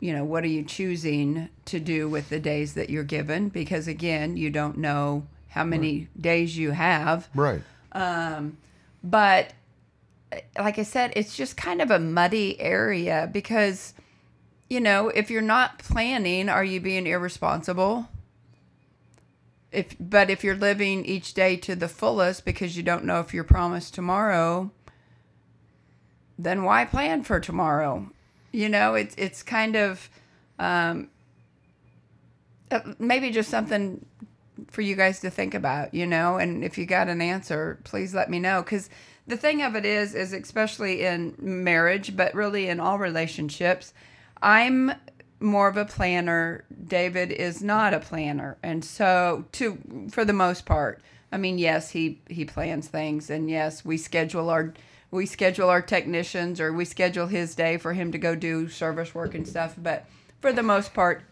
you 0.00 0.12
know, 0.12 0.24
what 0.24 0.44
are 0.44 0.48
you 0.48 0.62
choosing 0.62 1.48
to 1.66 1.78
do 1.78 2.08
with 2.08 2.28
the 2.28 2.40
days 2.40 2.74
that 2.74 2.90
you're 2.90 3.04
given? 3.04 3.48
Because 3.48 3.86
again, 3.86 4.36
you 4.36 4.50
don't 4.50 4.78
know 4.78 5.26
how 5.48 5.64
many 5.64 6.08
days 6.18 6.56
you 6.56 6.70
have. 6.70 7.28
Right. 7.34 7.60
Um, 7.92 8.56
but 9.04 9.52
like 10.58 10.78
I 10.78 10.82
said, 10.82 11.12
it's 11.16 11.36
just 11.36 11.56
kind 11.56 11.82
of 11.82 11.90
a 11.90 11.98
muddy 11.98 12.60
area 12.60 13.28
because, 13.32 13.94
you 14.68 14.80
know, 14.80 15.08
if 15.08 15.30
you're 15.30 15.42
not 15.42 15.78
planning, 15.78 16.48
are 16.48 16.64
you 16.64 16.80
being 16.80 17.06
irresponsible? 17.06 18.08
If 19.70 19.96
but 19.98 20.30
if 20.30 20.44
you're 20.44 20.56
living 20.56 21.04
each 21.04 21.34
day 21.34 21.56
to 21.56 21.74
the 21.74 21.88
fullest 21.88 22.44
because 22.44 22.76
you 22.76 22.82
don't 22.82 23.04
know 23.04 23.20
if 23.20 23.32
you're 23.32 23.44
promised 23.44 23.94
tomorrow, 23.94 24.70
then 26.38 26.62
why 26.62 26.84
plan 26.84 27.22
for 27.22 27.40
tomorrow? 27.40 28.10
You 28.52 28.68
know, 28.68 28.94
it's 28.94 29.14
it's 29.16 29.42
kind 29.42 29.76
of 29.76 30.10
um, 30.58 31.08
uh, 32.70 32.80
maybe 32.98 33.30
just 33.30 33.50
something 33.50 34.04
for 34.68 34.82
you 34.82 34.94
guys 34.94 35.20
to 35.20 35.30
think 35.30 35.54
about, 35.54 35.94
you 35.94 36.06
know, 36.06 36.36
and 36.36 36.62
if 36.62 36.76
you 36.76 36.84
got 36.84 37.08
an 37.08 37.22
answer, 37.22 37.80
please 37.84 38.14
let 38.14 38.28
me 38.28 38.38
know 38.38 38.62
cuz 38.62 38.90
the 39.26 39.36
thing 39.36 39.62
of 39.62 39.76
it 39.76 39.84
is 39.84 40.14
is 40.14 40.32
especially 40.32 41.04
in 41.04 41.34
marriage, 41.38 42.16
but 42.16 42.34
really 42.34 42.68
in 42.68 42.80
all 42.80 42.98
relationships, 42.98 43.94
I'm 44.42 44.92
more 45.40 45.68
of 45.68 45.76
a 45.76 45.84
planner. 45.84 46.64
David 46.86 47.32
is 47.32 47.62
not 47.62 47.94
a 47.94 48.00
planner. 48.00 48.56
And 48.62 48.84
so 48.84 49.44
to 49.52 49.78
for 50.10 50.24
the 50.24 50.32
most 50.32 50.66
part, 50.66 51.00
I 51.30 51.36
mean, 51.36 51.58
yes, 51.58 51.90
he 51.90 52.20
he 52.28 52.44
plans 52.44 52.88
things 52.88 53.30
and 53.30 53.48
yes, 53.48 53.84
we 53.84 53.96
schedule 53.96 54.50
our 54.50 54.74
we 55.10 55.26
schedule 55.26 55.68
our 55.68 55.82
technicians 55.82 56.60
or 56.60 56.72
we 56.72 56.84
schedule 56.84 57.26
his 57.26 57.54
day 57.54 57.76
for 57.76 57.92
him 57.92 58.12
to 58.12 58.18
go 58.18 58.34
do 58.34 58.68
service 58.68 59.14
work 59.14 59.34
and 59.34 59.46
stuff, 59.46 59.74
but 59.76 60.06
for 60.40 60.52
the 60.52 60.62
most 60.62 60.94
part, 60.94 61.22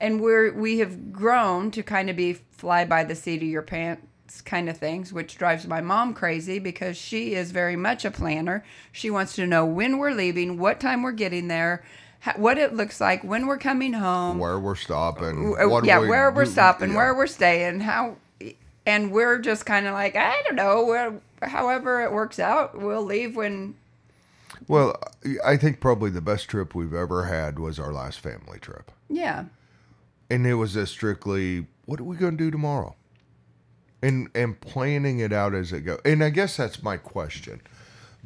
and 0.00 0.20
we're 0.20 0.52
we 0.52 0.78
have 0.78 1.12
grown 1.12 1.70
to 1.70 1.82
kind 1.82 2.10
of 2.10 2.16
be 2.16 2.34
fly 2.34 2.84
by 2.84 3.04
the 3.04 3.14
seat 3.14 3.42
of 3.42 3.48
your 3.48 3.62
pants 3.62 4.06
kind 4.40 4.68
of 4.68 4.78
things 4.78 5.12
which 5.12 5.36
drives 5.36 5.66
my 5.66 5.80
mom 5.80 6.14
crazy 6.14 6.58
because 6.58 6.96
she 6.96 7.34
is 7.34 7.50
very 7.50 7.76
much 7.76 8.04
a 8.04 8.10
planner 8.10 8.64
she 8.90 9.10
wants 9.10 9.34
to 9.34 9.46
know 9.46 9.64
when 9.64 9.98
we're 9.98 10.12
leaving 10.12 10.58
what 10.58 10.80
time 10.80 11.02
we're 11.02 11.12
getting 11.12 11.48
there 11.48 11.84
what 12.36 12.58
it 12.58 12.74
looks 12.74 13.00
like 13.00 13.24
when 13.24 13.46
we're 13.46 13.58
coming 13.58 13.92
home. 13.94 14.38
Where 14.38 14.58
we're 14.58 14.76
stopping. 14.76 15.54
Yeah, 15.84 15.98
we 15.98 16.08
where 16.08 16.30
we're 16.30 16.44
do- 16.44 16.50
stopping, 16.50 16.90
yeah. 16.90 16.96
where 16.96 17.14
we're 17.14 17.26
staying, 17.26 17.80
how, 17.80 18.16
and 18.86 19.10
we're 19.10 19.38
just 19.38 19.66
kind 19.66 19.86
of 19.86 19.94
like, 19.94 20.14
I 20.14 20.40
don't 20.44 20.54
know, 20.54 21.20
however 21.42 22.02
it 22.02 22.12
works 22.12 22.38
out, 22.38 22.78
we'll 22.80 23.04
leave 23.04 23.34
when. 23.34 23.74
Well, 24.68 24.96
I 25.44 25.56
think 25.56 25.80
probably 25.80 26.10
the 26.10 26.20
best 26.20 26.48
trip 26.48 26.74
we've 26.74 26.94
ever 26.94 27.24
had 27.24 27.58
was 27.58 27.80
our 27.80 27.92
last 27.92 28.20
family 28.20 28.60
trip. 28.60 28.92
Yeah, 29.08 29.46
and 30.30 30.46
it 30.46 30.54
was 30.54 30.76
a 30.76 30.86
strictly 30.86 31.66
what 31.84 31.98
are 31.98 32.04
we 32.04 32.16
going 32.16 32.38
to 32.38 32.44
do 32.44 32.50
tomorrow 32.50 32.94
and 34.02 34.28
and 34.34 34.60
planning 34.60 35.18
it 35.18 35.32
out 35.32 35.54
as 35.54 35.72
it 35.72 35.80
goes 35.80 36.00
and 36.04 36.22
i 36.22 36.30
guess 36.30 36.56
that's 36.56 36.82
my 36.82 36.96
question 36.96 37.60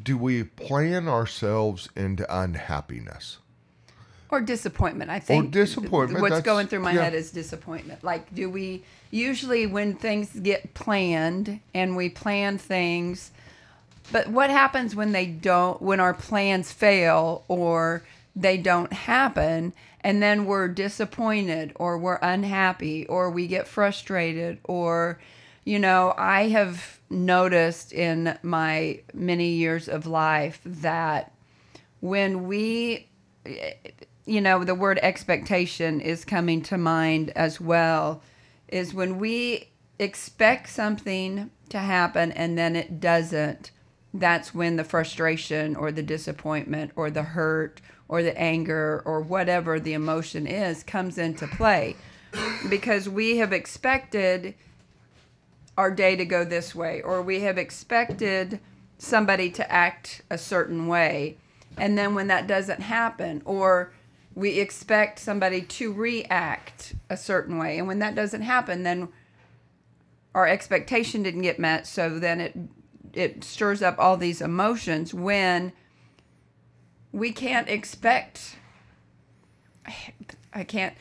do 0.02 0.16
we 0.16 0.42
plan 0.44 1.08
ourselves 1.08 1.88
into 1.96 2.26
unhappiness 2.34 3.38
or 4.30 4.40
disappointment. 4.40 5.10
I 5.10 5.20
think 5.20 5.46
Or 5.46 5.50
disappointment, 5.50 6.22
What's 6.22 6.40
going 6.40 6.66
through 6.66 6.80
my 6.80 6.92
yeah. 6.92 7.04
head 7.04 7.14
is 7.14 7.30
disappointment. 7.30 8.02
Like, 8.02 8.34
do 8.34 8.50
we 8.50 8.82
usually 9.10 9.66
when 9.66 9.94
things 9.94 10.30
get 10.30 10.74
planned 10.74 11.60
and 11.74 11.96
we 11.96 12.08
plan 12.08 12.58
things, 12.58 13.30
but 14.12 14.28
what 14.28 14.50
happens 14.50 14.94
when 14.94 15.12
they 15.12 15.26
don't? 15.26 15.80
When 15.80 16.00
our 16.00 16.14
plans 16.14 16.72
fail 16.72 17.44
or 17.48 18.02
they 18.34 18.56
don't 18.56 18.92
happen, 18.92 19.72
and 20.00 20.22
then 20.22 20.44
we're 20.44 20.68
disappointed 20.68 21.72
or 21.76 21.98
we're 21.98 22.18
unhappy 22.22 23.06
or 23.06 23.30
we 23.30 23.46
get 23.46 23.66
frustrated 23.66 24.58
or 24.64 25.18
you 25.66 25.78
know, 25.78 26.14
I 26.16 26.48
have 26.48 27.00
noticed 27.10 27.92
in 27.92 28.38
my 28.42 29.00
many 29.12 29.50
years 29.50 29.88
of 29.88 30.06
life 30.06 30.60
that 30.64 31.32
when 32.00 32.46
we 32.48 33.08
you 34.24 34.40
know 34.40 34.64
the 34.64 34.74
word 34.74 34.98
expectation 35.02 36.00
is 36.00 36.24
coming 36.24 36.60
to 36.60 36.76
mind 36.76 37.30
as 37.36 37.60
well 37.60 38.22
is 38.66 38.92
when 38.92 39.18
we 39.20 39.70
expect 40.00 40.68
something 40.68 41.48
to 41.68 41.78
happen 41.78 42.32
and 42.32 42.58
then 42.58 42.74
it 42.74 42.98
doesn't 42.98 43.70
that's 44.12 44.54
when 44.54 44.76
the 44.76 44.84
frustration 44.84 45.76
or 45.76 45.92
the 45.92 46.02
disappointment 46.02 46.90
or 46.96 47.10
the 47.10 47.22
hurt 47.22 47.80
or 48.08 48.22
the 48.22 48.36
anger 48.38 49.02
or 49.04 49.20
whatever 49.20 49.78
the 49.80 49.92
emotion 49.92 50.46
is 50.46 50.82
comes 50.82 51.18
into 51.18 51.46
play. 51.46 51.96
Because 52.68 53.08
we 53.08 53.38
have 53.38 53.52
expected 53.52 54.54
our 55.76 55.90
day 55.90 56.16
to 56.16 56.24
go 56.24 56.44
this 56.44 56.74
way 56.74 57.02
or 57.02 57.22
we 57.22 57.40
have 57.40 57.58
expected 57.58 58.60
somebody 58.98 59.50
to 59.50 59.70
act 59.70 60.22
a 60.30 60.38
certain 60.38 60.86
way. 60.86 61.36
And 61.76 61.98
then 61.98 62.14
when 62.14 62.28
that 62.28 62.46
doesn't 62.46 62.80
happen 62.80 63.42
or 63.44 63.92
we 64.36 64.60
expect 64.60 65.18
somebody 65.18 65.62
to 65.62 65.92
react 65.92 66.94
a 67.10 67.16
certain 67.16 67.58
way 67.58 67.78
and 67.78 67.88
when 67.88 67.98
that 67.98 68.14
doesn't 68.14 68.42
happen 68.42 68.82
then 68.84 69.08
our 70.34 70.46
expectation 70.46 71.22
didn't 71.22 71.42
get 71.42 71.58
met 71.58 71.86
so 71.86 72.18
then 72.18 72.40
it 72.40 72.54
it 73.14 73.42
stirs 73.42 73.82
up 73.82 73.98
all 73.98 74.18
these 74.18 74.42
emotions 74.42 75.14
when 75.14 75.72
we 77.12 77.32
can't 77.32 77.68
expect 77.68 78.56
I 80.52 80.64
can't 80.64 80.94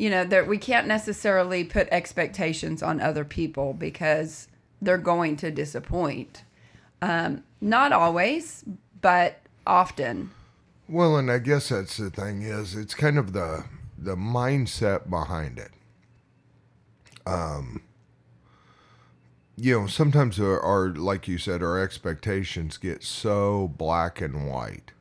you 0.00 0.08
know 0.08 0.24
that 0.24 0.46
we 0.46 0.56
can't 0.56 0.86
necessarily 0.86 1.62
put 1.62 1.86
expectations 1.90 2.82
on 2.82 3.02
other 3.02 3.22
people 3.22 3.74
because 3.74 4.48
they're 4.80 4.96
going 4.96 5.36
to 5.36 5.50
disappoint. 5.50 6.42
Um, 7.02 7.44
not 7.60 7.92
always 7.92 8.64
but 9.02 9.40
often. 9.66 10.30
Well 10.88 11.18
and 11.18 11.30
i 11.30 11.38
guess 11.38 11.68
that's 11.68 11.98
the 11.98 12.08
thing 12.08 12.40
is 12.40 12.74
it's 12.74 12.94
kind 12.94 13.18
of 13.18 13.34
the 13.34 13.66
the 13.98 14.16
mindset 14.16 15.10
behind 15.10 15.58
it. 15.58 15.70
Um 17.26 17.82
you 19.54 19.80
know 19.82 19.86
sometimes 19.86 20.40
our, 20.40 20.58
our 20.60 20.88
like 20.88 21.28
you 21.28 21.36
said 21.36 21.62
our 21.62 21.78
expectations 21.78 22.78
get 22.78 23.02
so 23.02 23.68
black 23.76 24.22
and 24.22 24.48
white. 24.48 24.92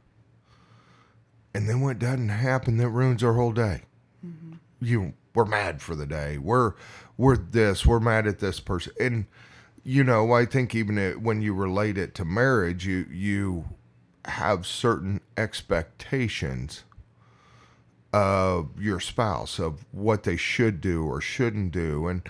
And 1.53 1.69
then 1.69 1.79
what 1.79 1.99
doesn't 1.99 2.29
happen 2.29 2.75
that 2.77 2.89
ruins 2.89 3.23
our 3.23 3.35
whole 3.35 3.53
day 3.53 3.83
you 4.81 5.13
we're 5.35 5.45
mad 5.45 5.81
for 5.81 5.95
the 5.95 6.05
day. 6.05 6.37
We're 6.37 6.73
we're 7.17 7.37
this 7.37 7.85
we're 7.85 7.99
mad 7.99 8.27
at 8.27 8.39
this 8.39 8.59
person. 8.59 8.93
And 8.99 9.25
you 9.85 10.03
know 10.03 10.33
i 10.33 10.45
think 10.45 10.75
even 10.75 10.97
it, 10.97 11.21
when 11.21 11.41
you 11.41 11.53
relate 11.53 11.97
it 11.97 12.13
to 12.13 12.25
marriage 12.25 12.85
you 12.85 13.07
you 13.09 13.63
have 14.25 14.65
certain 14.67 15.21
expectations 15.37 16.83
of 18.13 18.69
your 18.79 18.99
spouse 18.99 19.59
of 19.59 19.85
what 19.91 20.23
they 20.23 20.35
should 20.35 20.81
do 20.81 21.05
or 21.05 21.21
shouldn't 21.21 21.71
do. 21.71 22.07
And 22.07 22.21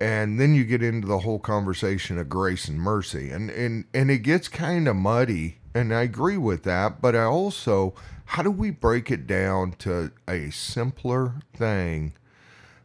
and 0.00 0.38
then 0.38 0.54
you 0.54 0.64
get 0.64 0.82
into 0.82 1.06
the 1.06 1.20
whole 1.20 1.38
conversation 1.38 2.18
of 2.18 2.28
grace 2.28 2.68
and 2.68 2.78
mercy. 2.78 3.30
And 3.30 3.50
and 3.50 3.84
and 3.94 4.10
it 4.10 4.18
gets 4.18 4.48
kind 4.48 4.86
of 4.88 4.96
muddy 4.96 5.58
and 5.74 5.92
I 5.92 6.02
agree 6.02 6.36
with 6.36 6.62
that 6.62 7.02
but 7.02 7.16
I 7.16 7.24
also 7.24 7.94
how 8.26 8.42
do 8.42 8.50
we 8.50 8.70
break 8.70 9.10
it 9.10 9.26
down 9.26 9.72
to 9.80 10.10
a 10.26 10.50
simpler 10.50 11.34
thing? 11.54 12.14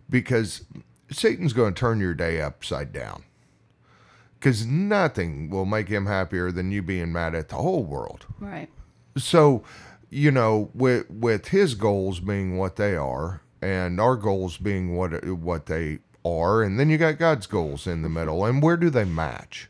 Because 0.10 0.66
Satan's 1.12 1.54
going 1.54 1.74
to 1.74 1.80
turn 1.80 2.00
your 2.00 2.14
day 2.14 2.42
upside 2.42 2.92
down. 2.92 3.24
Because 4.38 4.66
nothing 4.66 5.50
will 5.50 5.66
make 5.66 5.90
him 5.90 6.06
happier 6.06 6.52
than 6.52 6.72
you 6.72 6.82
being 6.82 7.12
mad 7.12 7.36
at 7.36 7.50
the 7.50 7.56
whole 7.56 7.84
world. 7.84 8.26
Right. 8.40 8.70
So 9.18 9.64
you 10.10 10.32
know 10.32 10.72
with 10.74 11.10
with 11.10 11.50
his 11.50 11.76
goals 11.76 12.20
being 12.20 12.58
what 12.58 12.78
they 12.78 12.96
are 12.96 13.42
and 13.62 14.00
our 14.00 14.16
goals 14.16 14.58
being 14.58 14.96
what 14.96 15.24
what 15.28 15.68
they 15.68 16.00
are 16.26 16.64
and 16.64 16.80
then 16.80 16.90
you 16.90 16.98
got 16.98 17.20
God's 17.20 17.46
goals 17.46 17.86
in 17.86 18.02
the 18.02 18.10
middle 18.10 18.44
and 18.44 18.60
where 18.64 18.76
do 18.76 18.90
they 18.90 19.04
match 19.04 19.70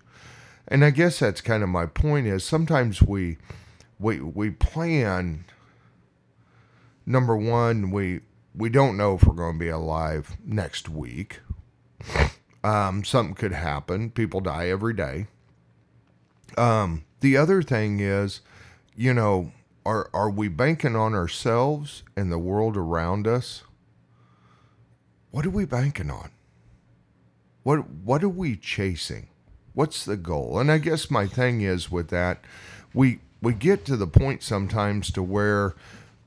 and 0.69 0.85
I 0.85 0.91
guess 0.91 1.19
that's 1.19 1.41
kind 1.41 1.63
of 1.63 1.69
my 1.69 1.85
point 1.85 2.27
is 2.27 2.43
sometimes 2.43 3.01
we 3.01 3.37
we 3.99 4.21
we 4.21 4.51
plan 4.51 5.45
number 7.05 7.35
1 7.35 7.91
we 7.91 8.21
we 8.55 8.69
don't 8.69 8.97
know 8.97 9.15
if 9.15 9.23
we're 9.23 9.33
going 9.33 9.53
to 9.53 9.59
be 9.59 9.69
alive 9.69 10.37
next 10.45 10.87
week 10.87 11.41
um 12.63 13.03
something 13.03 13.35
could 13.35 13.51
happen 13.51 14.11
people 14.11 14.39
die 14.39 14.69
every 14.69 14.93
day 14.93 15.27
um 16.57 17.03
the 17.19 17.35
other 17.35 17.61
thing 17.61 17.99
is 17.99 18.41
you 18.99 19.13
know, 19.13 19.53
are 19.85 20.09
are 20.13 20.29
we 20.29 20.49
banking 20.49 20.93
on 20.93 21.13
ourselves 21.13 22.03
and 22.17 22.29
the 22.29 22.37
world 22.37 22.75
around 22.75 23.27
us? 23.27 23.63
What 25.31 25.45
are 25.45 25.49
we 25.51 25.63
banking 25.63 26.11
on? 26.11 26.31
What 27.63 27.89
what 27.89 28.21
are 28.21 28.27
we 28.27 28.57
chasing? 28.57 29.29
What's 29.79 30.03
the 30.03 30.17
goal? 30.17 30.59
And 30.59 30.69
I 30.69 30.77
guess 30.77 31.09
my 31.09 31.25
thing 31.25 31.61
is 31.61 31.89
with 31.89 32.09
that, 32.09 32.43
we 32.93 33.19
we 33.41 33.53
get 33.53 33.85
to 33.85 33.95
the 33.95 34.07
point 34.07 34.43
sometimes 34.43 35.09
to 35.11 35.23
where 35.23 35.73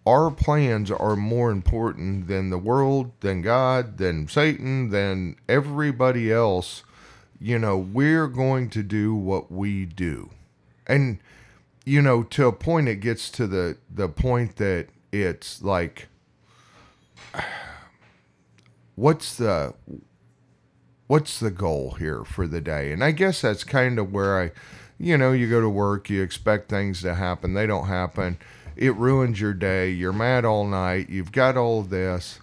our 0.07 0.31
plans 0.31 0.91
are 0.91 1.17
more 1.17 1.51
important 1.51 2.29
than 2.29 2.49
the 2.49 2.57
world, 2.57 3.11
than 3.21 3.43
God, 3.43 3.99
than 3.99 4.27
Satan, 4.27 4.89
than 4.89 5.37
everybody 5.51 6.33
else. 6.33 6.83
You 7.39 7.59
know, 7.59 7.77
we're 7.77 8.27
going 8.27 8.71
to 8.71 8.83
do 8.83 9.15
what 9.15 9.53
we 9.53 9.85
do. 9.85 10.31
And 10.87 11.19
you 11.85 12.01
know, 12.01 12.23
to 12.23 12.47
a 12.47 12.53
point, 12.53 12.89
it 12.89 13.01
gets 13.01 13.29
to 13.33 13.47
the 13.47 13.77
the 13.95 14.09
point 14.09 14.57
that 14.57 14.87
it's 15.13 15.61
like, 15.61 16.09
what's 18.95 19.37
the 19.37 19.75
what's 21.07 21.39
the 21.39 21.51
goal 21.51 21.93
here 21.93 22.25
for 22.25 22.47
the 22.47 22.61
day? 22.61 22.93
And 22.93 23.03
I 23.03 23.11
guess 23.11 23.43
that's 23.43 23.65
kind 23.65 23.99
of 23.99 24.13
where 24.13 24.41
I, 24.41 24.53
you 24.99 25.17
know, 25.17 25.33
you 25.33 25.49
go 25.49 25.61
to 25.61 25.69
work, 25.69 26.11
you 26.11 26.23
expect 26.23 26.69
things 26.69 27.03
to 27.03 27.15
happen, 27.15 27.55
they 27.55 27.67
don't 27.67 27.87
happen, 27.87 28.39
it 28.77 28.95
ruins 28.97 29.41
your 29.41 29.55
day. 29.55 29.91
You're 29.91 30.13
mad 30.13 30.45
all 30.45 30.67
night. 30.67 31.11
You've 31.11 31.33
got 31.33 31.57
all 31.57 31.83
this. 31.83 32.41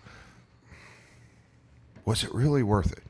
Was 2.05 2.23
it 2.23 2.33
really 2.33 2.63
worth 2.63 2.91
it? 2.91 3.03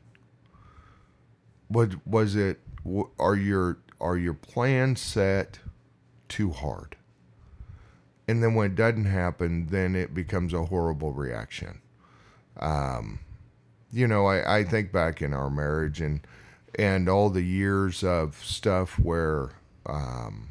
Was 1.70 1.90
was 2.06 2.36
it? 2.36 2.60
Are 3.20 3.36
your 3.36 3.78
are 4.00 4.18
your 4.18 4.34
plans 4.34 5.02
set? 5.02 5.60
too 6.30 6.52
hard. 6.52 6.96
And 8.28 8.42
then 8.42 8.54
when 8.54 8.68
it 8.68 8.76
doesn't 8.76 9.06
happen, 9.06 9.68
then 9.68 9.96
it 9.96 10.14
becomes 10.14 10.54
a 10.54 10.66
horrible 10.66 11.12
reaction. 11.12 11.82
Um, 12.58 13.20
you 13.92 14.08
know, 14.08 14.26
I, 14.26 14.60
I 14.60 14.64
think 14.64 14.92
back 14.92 15.22
in 15.22 15.34
our 15.34 15.50
marriage 15.50 16.02
and 16.02 16.22
and 16.78 17.10
all 17.10 17.30
the 17.30 17.42
years 17.42 18.04
of 18.04 18.44
stuff 18.44 19.00
where 19.00 19.50
um, 19.86 20.50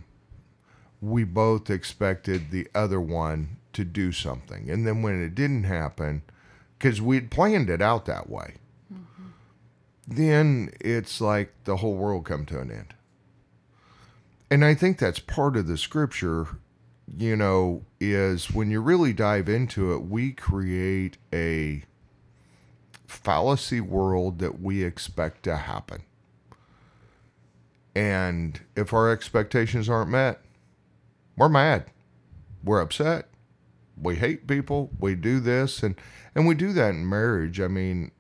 we 1.01 1.25
both 1.25 1.71
expected 1.71 2.51
the 2.51 2.67
other 2.75 3.01
one 3.01 3.57
to 3.73 3.85
do 3.85 4.13
something, 4.13 4.71
and 4.71 4.87
then 4.87 5.03
when 5.03 5.23
it 5.23 5.35
didn't 5.35 5.65
happen, 5.65 6.23
because 6.79 7.01
we'd 7.01 7.31
planned 7.31 7.71
it 7.71 7.81
out 7.81 8.07
that 8.07 8.29
way, 8.29 8.55
then 10.07 10.71
it's 10.81 11.21
like 11.21 11.53
the 11.65 11.77
whole 11.77 11.95
world 11.95 12.25
come 12.25 12.45
to 12.47 12.61
an 12.61 12.71
end. 12.71 12.95
And 14.51 14.65
I 14.65 14.75
think 14.75 14.99
that's 14.99 15.19
part 15.19 15.57
of 15.57 15.67
the 15.67 15.77
scripture 15.77 16.49
you 17.17 17.37
know, 17.37 17.85
is 18.01 18.51
when 18.51 18.71
you 18.71 18.81
really 18.81 19.13
dive 19.13 19.49
into 19.49 19.93
it, 19.95 20.01
we 20.01 20.33
create 20.33 21.17
a 21.33 21.83
fallacy 23.09 23.81
world 23.81 24.39
that 24.39 24.61
we 24.61 24.85
expect 24.85 25.43
to 25.43 25.57
happen. 25.57 26.03
And 27.97 28.61
if 28.77 28.93
our 28.93 29.11
expectations 29.11 29.89
aren't 29.89 30.11
met, 30.11 30.41
we're 31.37 31.49
mad. 31.49 31.87
We're 32.63 32.81
upset. 32.81 33.29
We 34.01 34.17
hate 34.17 34.47
people. 34.47 34.91
We 35.01 35.15
do 35.15 35.41
this 35.41 35.83
and 35.83 35.97
and 36.35 36.47
we 36.47 36.55
do 36.55 36.73
that 36.75 36.91
in 36.91 37.09
marriage. 37.09 37.61
I 37.61 37.67
mean, 37.67 38.13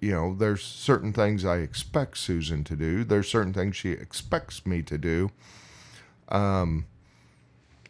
you 0.00 0.12
know, 0.12 0.34
there's 0.34 0.62
certain 0.62 1.12
things 1.12 1.44
I 1.44 1.56
expect 1.56 2.16
Susan 2.16 2.64
to 2.64 2.76
do. 2.76 3.04
There's 3.04 3.28
certain 3.28 3.52
things 3.52 3.76
she 3.76 3.90
expects 3.90 4.64
me 4.64 4.80
to 4.82 4.96
do. 4.96 5.30
Um 6.28 6.86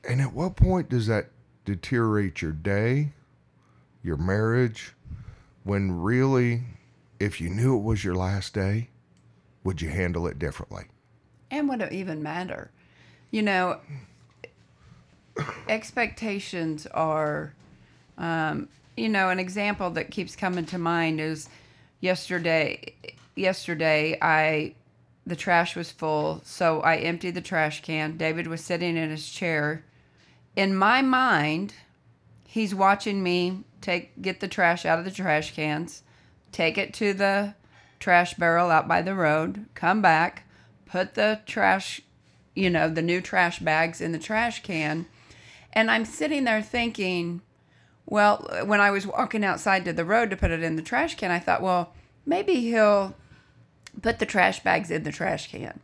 and 0.09 0.21
at 0.23 0.33
what 0.33 0.57
point 0.57 0.89
does 0.89 1.07
that 1.07 1.31
deteriorate 1.65 2.41
your 2.41 2.53
day, 2.53 3.13
your 4.03 4.17
marriage, 4.17 4.96
when 5.67 5.91
really 6.01 6.63
if 7.19 7.41
you 7.41 7.51
knew 7.51 7.77
it 7.77 7.83
was 7.83 8.05
your 8.05 8.15
last 8.15 8.55
day, 8.55 8.89
would 9.65 9.83
you 9.83 9.89
handle 9.89 10.29
it 10.29 10.39
differently? 10.39 10.85
And 11.51 11.69
would 11.69 11.81
it 11.81 11.93
even 11.93 12.23
matter? 12.23 12.71
You 13.33 13.43
know, 13.43 13.81
expectations 15.69 16.87
are, 16.87 17.53
um, 18.17 18.69
you 18.97 19.09
know, 19.09 19.29
an 19.29 19.41
example 19.41 19.91
that 19.91 20.13
keeps 20.13 20.37
coming 20.37 20.67
to 20.67 20.79
mind 20.79 21.21
is 21.21 21.49
yesterday. 22.01 22.95
Yesterday, 23.35 24.17
I 24.23 24.75
the 25.27 25.35
trash 25.35 25.75
was 25.75 25.91
full, 25.91 26.43
so 26.45 26.81
I 26.83 26.99
emptied 26.99 27.35
the 27.35 27.41
trash 27.41 27.83
can. 27.83 28.17
David 28.17 28.47
was 28.47 28.61
sitting 28.61 28.97
in 28.97 29.11
his 29.11 29.29
chair. 29.29 29.85
In 30.55 30.77
my 30.77 31.03
mind, 31.03 31.75
he's 32.57 32.75
watching 32.75 33.23
me 33.23 33.63
take 33.83 34.23
get 34.23 34.41
the 34.41 34.49
trash 34.49 34.87
out 34.87 34.99
of 34.99 35.05
the 35.05 35.11
trash 35.11 35.55
cans, 35.55 36.03
take 36.53 36.79
it 36.79 36.95
to 36.95 37.13
the 37.13 37.55
trash 38.01 38.33
barrel 38.33 38.71
out 38.71 38.89
by 38.89 39.03
the 39.03 39.15
road, 39.15 39.67
come 39.75 40.01
back, 40.01 40.45
put 40.87 41.17
the 41.17 41.39
trash, 41.45 42.01
you 42.55 42.71
know, 42.71 42.89
the 42.89 43.03
new 43.03 43.21
trash 43.21 43.59
bags 43.59 44.01
in 44.01 44.13
the 44.13 44.19
trash 44.19 44.63
can. 44.63 45.05
And 45.75 45.91
I'm 45.91 46.07
sitting 46.07 46.45
there 46.45 46.63
thinking, 46.63 47.43
well, 48.07 48.49
when 48.65 48.81
I 48.81 48.91
was 48.91 49.07
walking 49.07 49.45
outside 49.45 49.85
to 49.85 49.93
the 49.93 50.07
road 50.07 50.31
to 50.31 50.37
put 50.37 50.51
it 50.51 50.63
in 50.63 50.77
the 50.77 50.83
trash 50.83 51.15
can, 51.15 51.31
I 51.31 51.39
thought, 51.39 51.61
well, 51.61 51.93
maybe 52.25 52.55
he'll 52.55 53.15
put 54.01 54.19
the 54.19 54.25
trash 54.25 54.63
bags 54.63 54.91
in 54.91 55.03
the 55.03 55.13
trash 55.13 55.51
can. 55.51 55.81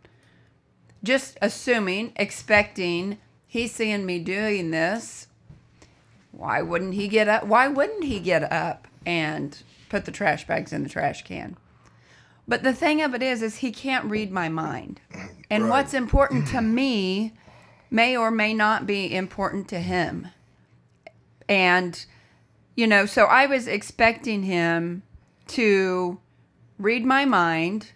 Just 1.04 1.36
assuming, 1.42 2.14
expecting 2.16 3.18
he's 3.46 3.74
seeing 3.74 4.06
me 4.06 4.20
doing 4.20 4.70
this. 4.70 5.26
Why 6.32 6.62
wouldn't 6.62 6.94
he 6.94 7.08
get 7.08 7.28
up? 7.28 7.44
Why 7.44 7.68
wouldn't 7.68 8.04
he 8.04 8.18
get 8.18 8.50
up 8.50 8.88
and 9.06 9.56
put 9.88 10.04
the 10.06 10.10
trash 10.12 10.46
bags 10.46 10.72
in 10.72 10.82
the 10.82 10.88
trash 10.88 11.22
can? 11.22 11.56
But 12.48 12.62
the 12.64 12.72
thing 12.74 13.00
of 13.02 13.14
it 13.14 13.22
is, 13.22 13.42
is 13.42 13.58
he 13.58 13.70
can't 13.70 14.06
read 14.06 14.32
my 14.32 14.48
mind. 14.48 15.00
And 15.48 15.64
Right. 15.64 15.70
what's 15.70 15.94
important 15.94 16.48
to 16.48 16.60
me 16.60 17.32
may 17.90 18.16
or 18.16 18.30
may 18.30 18.54
not 18.54 18.86
be 18.86 19.14
important 19.14 19.68
to 19.68 19.78
him. 19.78 20.28
And, 21.48 22.04
you 22.74 22.86
know, 22.86 23.06
so 23.06 23.26
I 23.26 23.46
was 23.46 23.68
expecting 23.68 24.42
him 24.44 25.02
to 25.48 26.18
read 26.78 27.04
my 27.04 27.24
mind 27.24 27.92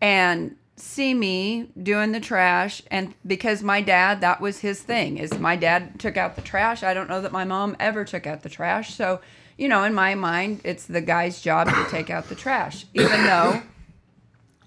and 0.00 0.56
see 0.76 1.14
me 1.14 1.68
doing 1.80 2.12
the 2.12 2.20
trash 2.20 2.82
and 2.90 3.14
because 3.24 3.62
my 3.62 3.80
dad 3.80 4.20
that 4.20 4.40
was 4.40 4.58
his 4.58 4.82
thing 4.82 5.18
is 5.18 5.38
my 5.38 5.54
dad 5.54 6.00
took 6.00 6.16
out 6.16 6.34
the 6.34 6.42
trash. 6.42 6.82
I 6.82 6.94
don't 6.94 7.08
know 7.08 7.20
that 7.20 7.30
my 7.32 7.44
mom 7.44 7.76
ever 7.78 8.04
took 8.04 8.26
out 8.26 8.42
the 8.42 8.48
trash. 8.48 8.94
So 8.94 9.20
you 9.56 9.68
know 9.68 9.84
in 9.84 9.94
my 9.94 10.16
mind 10.16 10.60
it's 10.64 10.86
the 10.86 11.00
guy's 11.00 11.40
job 11.40 11.68
to 11.68 11.86
take 11.90 12.10
out 12.10 12.28
the 12.28 12.34
trash 12.34 12.86
even 12.92 13.22
though 13.22 13.62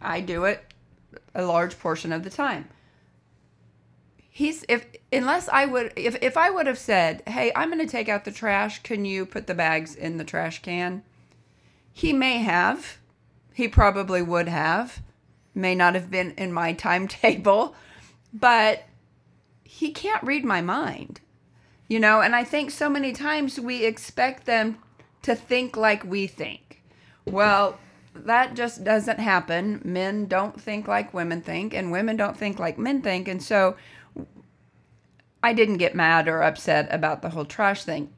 i 0.01 0.21
do 0.21 0.45
it 0.45 0.63
a 1.35 1.43
large 1.43 1.77
portion 1.77 2.13
of 2.13 2.23
the 2.23 2.29
time. 2.29 2.69
He's 4.29 4.63
if 4.69 4.85
unless 5.11 5.49
i 5.49 5.65
would 5.65 5.91
if, 5.97 6.15
if 6.21 6.37
i 6.37 6.49
would 6.49 6.67
have 6.67 6.77
said 6.77 7.21
hey 7.27 7.51
i'm 7.53 7.69
going 7.69 7.85
to 7.85 7.91
take 7.91 8.07
out 8.07 8.23
the 8.23 8.31
trash. 8.31 8.81
Can 8.81 9.03
you 9.03 9.25
put 9.25 9.47
the 9.47 9.53
bags 9.53 9.93
in 9.93 10.17
the 10.17 10.23
trash 10.23 10.61
can? 10.61 11.03
He 11.91 12.13
may 12.13 12.37
have. 12.37 12.99
He 13.53 13.67
probably 13.67 14.21
would 14.21 14.47
have 14.47 15.01
may 15.57 15.75
not 15.75 15.95
have 15.95 16.09
been 16.09 16.31
in 16.37 16.51
my 16.53 16.73
timetable 16.73 17.75
but 18.33 18.83
he 19.63 19.91
can't 19.91 20.23
read 20.23 20.45
my 20.45 20.61
mind 20.61 21.19
you 21.87 21.99
know? 21.99 22.21
And 22.21 22.35
i 22.35 22.43
think 22.43 22.71
so 22.71 22.89
many 22.89 23.13
times 23.13 23.59
we 23.59 23.85
expect 23.85 24.45
them 24.45 24.77
to 25.23 25.35
think 25.35 25.75
like 25.75 26.03
we 26.03 26.27
think. 26.27 26.81
Well 27.25 27.79
that 28.15 28.55
just 28.55 28.83
doesn't 28.83 29.19
happen. 29.19 29.79
Men 29.83 30.25
don't 30.25 30.59
think 30.59 30.87
like 30.87 31.13
women 31.13 31.41
think 31.41 31.73
and 31.73 31.91
women 31.91 32.17
don't 32.17 32.37
think 32.37 32.59
like 32.59 32.77
men 32.77 33.01
think 33.01 33.27
and 33.27 33.41
so 33.41 33.75
i 35.43 35.53
didn't 35.53 35.77
get 35.77 35.95
mad 35.95 36.27
or 36.27 36.41
upset 36.41 36.87
about 36.91 37.21
the 37.21 37.29
whole 37.29 37.45
trash 37.45 37.83
thing. 37.83 38.09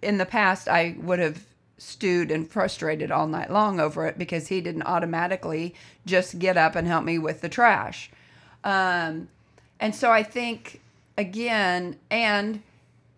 In 0.00 0.18
the 0.18 0.26
past 0.26 0.68
i 0.68 0.96
would 0.98 1.18
have 1.18 1.44
stewed 1.82 2.30
and 2.30 2.48
frustrated 2.48 3.10
all 3.10 3.26
night 3.26 3.50
long 3.50 3.80
over 3.80 4.06
it 4.06 4.18
because 4.18 4.48
he 4.48 4.60
didn't 4.60 4.84
automatically 4.84 5.74
just 6.06 6.38
get 6.38 6.56
up 6.56 6.76
and 6.76 6.86
help 6.86 7.04
me 7.04 7.18
with 7.18 7.40
the 7.40 7.48
trash 7.48 8.10
um, 8.64 9.28
and 9.80 9.94
so 9.94 10.10
I 10.10 10.22
think, 10.22 10.80
again, 11.18 11.96
and 12.10 12.62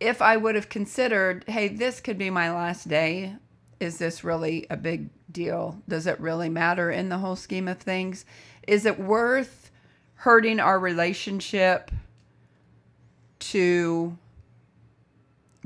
if 0.00 0.22
I 0.22 0.36
would 0.36 0.54
have 0.54 0.68
considered, 0.68 1.44
hey, 1.46 1.68
this 1.68 2.00
could 2.00 2.18
be 2.18 2.30
my 2.30 2.50
last 2.50 2.88
day, 2.88 3.36
is 3.80 3.98
this 3.98 4.24
really 4.24 4.66
a 4.70 4.76
big 4.76 5.10
deal? 5.30 5.78
Does 5.88 6.06
it 6.06 6.18
really 6.20 6.48
matter 6.48 6.90
in 6.90 7.08
the 7.08 7.18
whole 7.18 7.36
scheme 7.36 7.68
of 7.68 7.78
things? 7.78 8.24
Is 8.66 8.86
it 8.86 8.98
worth 8.98 9.70
hurting 10.16 10.58
our 10.58 10.78
relationship 10.78 11.90
to 13.40 14.16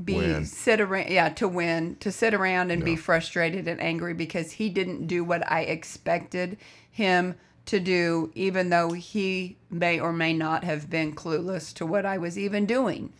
be 0.03 0.15
Win. 0.15 0.45
sit 0.45 0.79
around 0.79 1.09
yeah 1.09 1.29
to 1.29 1.47
win 1.47 1.95
to 1.99 2.11
sit 2.11 2.33
around 2.33 2.71
and 2.71 2.83
be 2.85 2.95
frustrated 2.95 3.67
and 3.67 3.81
angry 3.81 4.13
because 4.13 4.53
he 4.53 4.69
didn't 4.69 5.07
do 5.07 5.23
what 5.23 5.49
i 5.51 5.61
expected 5.61 6.57
him 6.89 7.35
to 7.65 7.79
do 7.79 8.31
even 8.33 8.69
though 8.69 8.93
he 8.93 9.57
may 9.69 9.99
or 9.99 10.13
may 10.13 10.33
not 10.33 10.63
have 10.63 10.89
been 10.89 11.13
clueless 11.13 11.73
to 11.73 11.85
what 11.85 12.05
i 12.05 12.17
was 12.17 12.37
even 12.37 12.65
doing 12.65 13.11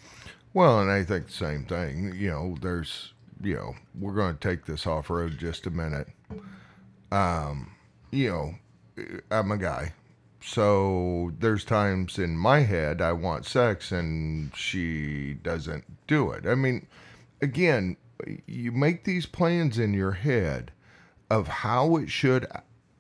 Well, 0.54 0.82
and 0.82 0.90
I 0.90 1.04
think 1.04 1.28
the 1.28 1.34
same 1.34 1.66
thing. 1.66 2.16
You 2.16 2.30
know, 2.32 2.56
there's, 2.60 3.14
you 3.44 3.54
know, 3.56 3.76
we're 4.00 4.16
going 4.16 4.36
to 4.36 4.40
take 4.40 4.66
this 4.66 4.88
off 4.88 5.12
road 5.12 5.38
just 5.38 5.68
a 5.68 5.70
minute. 5.70 6.08
Um, 7.12 7.72
you 8.12 8.30
know, 8.30 8.56
I'm 9.30 9.52
a 9.52 9.58
guy. 9.58 9.94
So 10.42 11.32
there's 11.40 11.66
times 11.66 12.18
in 12.18 12.38
my 12.38 12.60
head 12.60 13.02
I 13.02 13.12
want 13.12 13.46
sex 13.46 13.92
and 13.92 14.56
she 14.56 15.34
doesn't 15.34 15.86
do 16.08 16.32
it. 16.32 16.46
I 16.48 16.56
mean, 16.56 16.88
again, 17.42 17.98
you 18.48 18.72
make 18.72 19.04
these 19.04 19.26
plans 19.26 19.78
in 19.78 19.94
your 19.94 20.12
head 20.12 20.72
of 21.30 21.48
how 21.48 21.98
it 21.98 22.10
should 22.10 22.48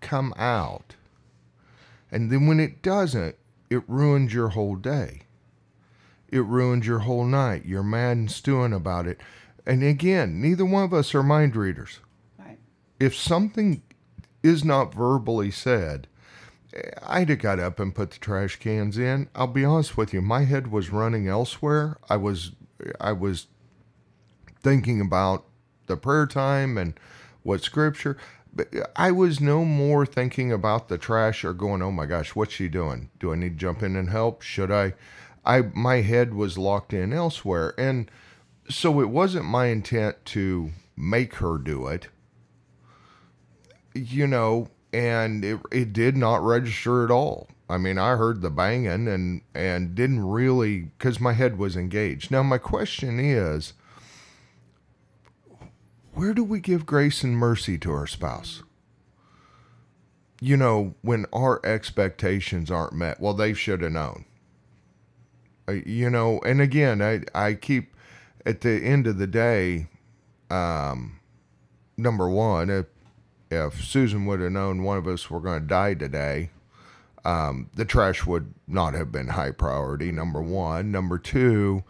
come 0.02 0.34
out. 0.38 0.96
And 2.12 2.32
then 2.32 2.48
when 2.48 2.60
it 2.60 2.82
doesn't, 2.82 3.36
it 3.70 3.84
ruins 3.88 4.34
your 4.34 4.50
whole 4.50 4.76
day 4.76 5.24
it 6.32 6.46
ruins 6.46 6.86
your 6.86 7.00
whole 7.00 7.26
night. 7.26 7.66
You're 7.66 7.84
mad 7.84 8.18
and 8.18 8.32
stewing 8.32 8.74
about 8.74 9.08
it. 9.08 9.20
And 9.66 9.84
again, 9.84 10.42
neither 10.42 10.66
one 10.66 10.84
of 10.84 10.94
us 10.94 11.14
are 11.14 11.24
mind 11.24 11.56
readers. 11.56 12.00
right 12.38 12.58
If 13.00 13.16
something 13.16 13.82
is 14.44 14.64
not 14.64 14.94
verbally 14.94 15.52
said, 15.52 16.08
I'd 17.04 17.30
have 17.30 17.40
got 17.40 17.60
up 17.60 17.80
and 17.80 17.96
put 17.96 18.12
the 18.12 18.20
trash 18.20 18.58
cans 18.58 18.98
in. 18.98 19.30
I'll 19.36 19.48
be 19.48 19.66
honest 19.66 19.98
with 19.98 20.14
you, 20.14 20.22
my 20.22 20.44
head 20.44 20.72
was 20.72 20.92
running 20.92 21.28
elsewhere. 21.28 21.98
I 22.10 22.18
was 22.18 22.52
I 23.00 23.12
was 23.12 23.48
thinking 24.62 25.02
about 25.02 25.46
the 25.88 25.98
prayer 25.98 26.28
time 26.28 26.78
and 26.78 26.94
what 27.44 27.62
scripture 27.64 28.18
but 28.54 28.70
I 28.96 29.12
was 29.12 29.40
no 29.40 29.64
more 29.64 30.06
thinking 30.06 30.52
about 30.52 30.90
the 30.90 30.98
trash 30.98 31.44
or 31.44 31.54
going, 31.54 31.82
"Oh 31.82 31.92
my 31.92 32.06
gosh, 32.06 32.36
what's 32.36 32.54
she 32.54 32.68
doing? 32.68 33.10
Do 33.20 33.32
I 33.32 33.36
need 33.36 33.50
to 33.50 33.56
jump 33.56 33.84
in 33.84 33.96
and 33.96 34.10
help? 34.10 34.42
Should 34.42 34.72
I?" 34.72 34.94
I 35.46 35.62
my 35.74 36.02
head 36.02 36.34
was 36.34 36.58
locked 36.58 36.94
in 36.94 37.14
elsewhere, 37.14 37.74
and 37.78 38.10
so 38.70 39.00
it 39.02 39.10
wasn't 39.10 39.46
my 39.46 39.68
intent 39.68 40.26
to 40.26 40.72
make 40.96 41.36
her 41.36 41.58
do 41.58 41.88
it. 41.88 42.08
You 43.94 44.28
know, 44.28 44.70
and 44.94 45.44
it 45.46 45.60
it 45.72 45.94
did 45.94 46.18
not 46.18 46.44
register 46.44 47.04
at 47.04 47.12
all. 47.12 47.48
I 47.70 47.78
mean, 47.78 47.98
I 48.00 48.16
heard 48.16 48.42
the 48.42 48.50
banging 48.50 49.08
and 49.08 49.42
and 49.54 49.94
didn't 49.94 50.26
really 50.26 50.92
because 50.98 51.20
my 51.20 51.34
head 51.34 51.58
was 51.58 51.76
engaged. 51.76 52.32
Now 52.32 52.44
my 52.44 52.58
question 52.58 53.20
is, 53.20 53.74
where 56.14 56.34
do 56.34 56.44
we 56.44 56.60
give 56.60 56.86
grace 56.86 57.24
and 57.24 57.38
mercy 57.38 57.78
to 57.80 57.92
our 57.92 58.08
spouse? 58.08 58.64
You 60.42 60.58
know, 60.58 60.96
when 61.02 61.26
our 61.34 61.64
expectations 61.66 62.72
aren't 62.72 62.94
met, 62.94 63.20
well, 63.20 63.34
they 63.34 63.54
should 63.54 63.82
have 63.82 63.92
known. 63.92 64.26
Uh, 65.68 65.74
you 65.86 66.10
know, 66.10 66.40
and 66.46 66.62
again, 66.62 67.02
I 67.02 67.22
I 67.36 67.54
keep 67.54 67.94
at 68.46 68.62
the 68.62 68.84
end 68.84 69.06
of 69.06 69.20
the 69.20 69.28
day, 69.28 69.88
um, 70.50 71.20
number 71.98 72.28
one, 72.28 72.70
if 73.52 73.84
Susan 73.84 74.26
would 74.26 74.40
have 74.40 74.52
known 74.52 74.84
one 74.84 74.98
of 74.98 75.08
us 75.08 75.30
were 75.30 75.40
going 75.40 75.62
to 75.62 75.68
die 75.68 75.94
today, 75.94 76.52
um, 77.26 77.70
the 77.74 77.86
trash 77.86 78.26
would 78.26 78.54
not 78.68 78.94
have 78.94 79.12
been 79.12 79.30
high 79.30 79.52
priority. 79.52 80.12
Number 80.12 80.42
one, 80.42 80.92
number 80.92 81.18
two, 81.18 81.84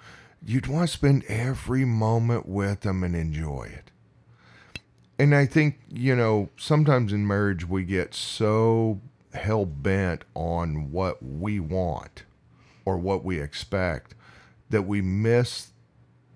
you'd 0.45 0.67
want 0.67 0.89
to 0.89 0.93
spend 0.93 1.23
every 1.27 1.85
moment 1.85 2.47
with 2.47 2.81
them 2.81 3.03
and 3.03 3.15
enjoy 3.15 3.63
it. 3.63 3.91
And 5.17 5.35
I 5.35 5.45
think 5.45 5.79
you 5.89 6.15
know 6.15 6.49
sometimes 6.55 7.11
in 7.11 7.27
marriage 7.27 7.67
we 7.67 7.83
get 7.83 8.13
so 8.13 9.01
hell 9.33 9.65
bent 9.65 10.23
on 10.33 10.91
what 10.91 11.21
we 11.21 11.59
want 11.59 12.23
or 12.85 12.97
what 12.97 13.23
we 13.23 13.39
expect 13.39 14.15
that 14.69 14.83
we 14.83 15.01
miss 15.01 15.71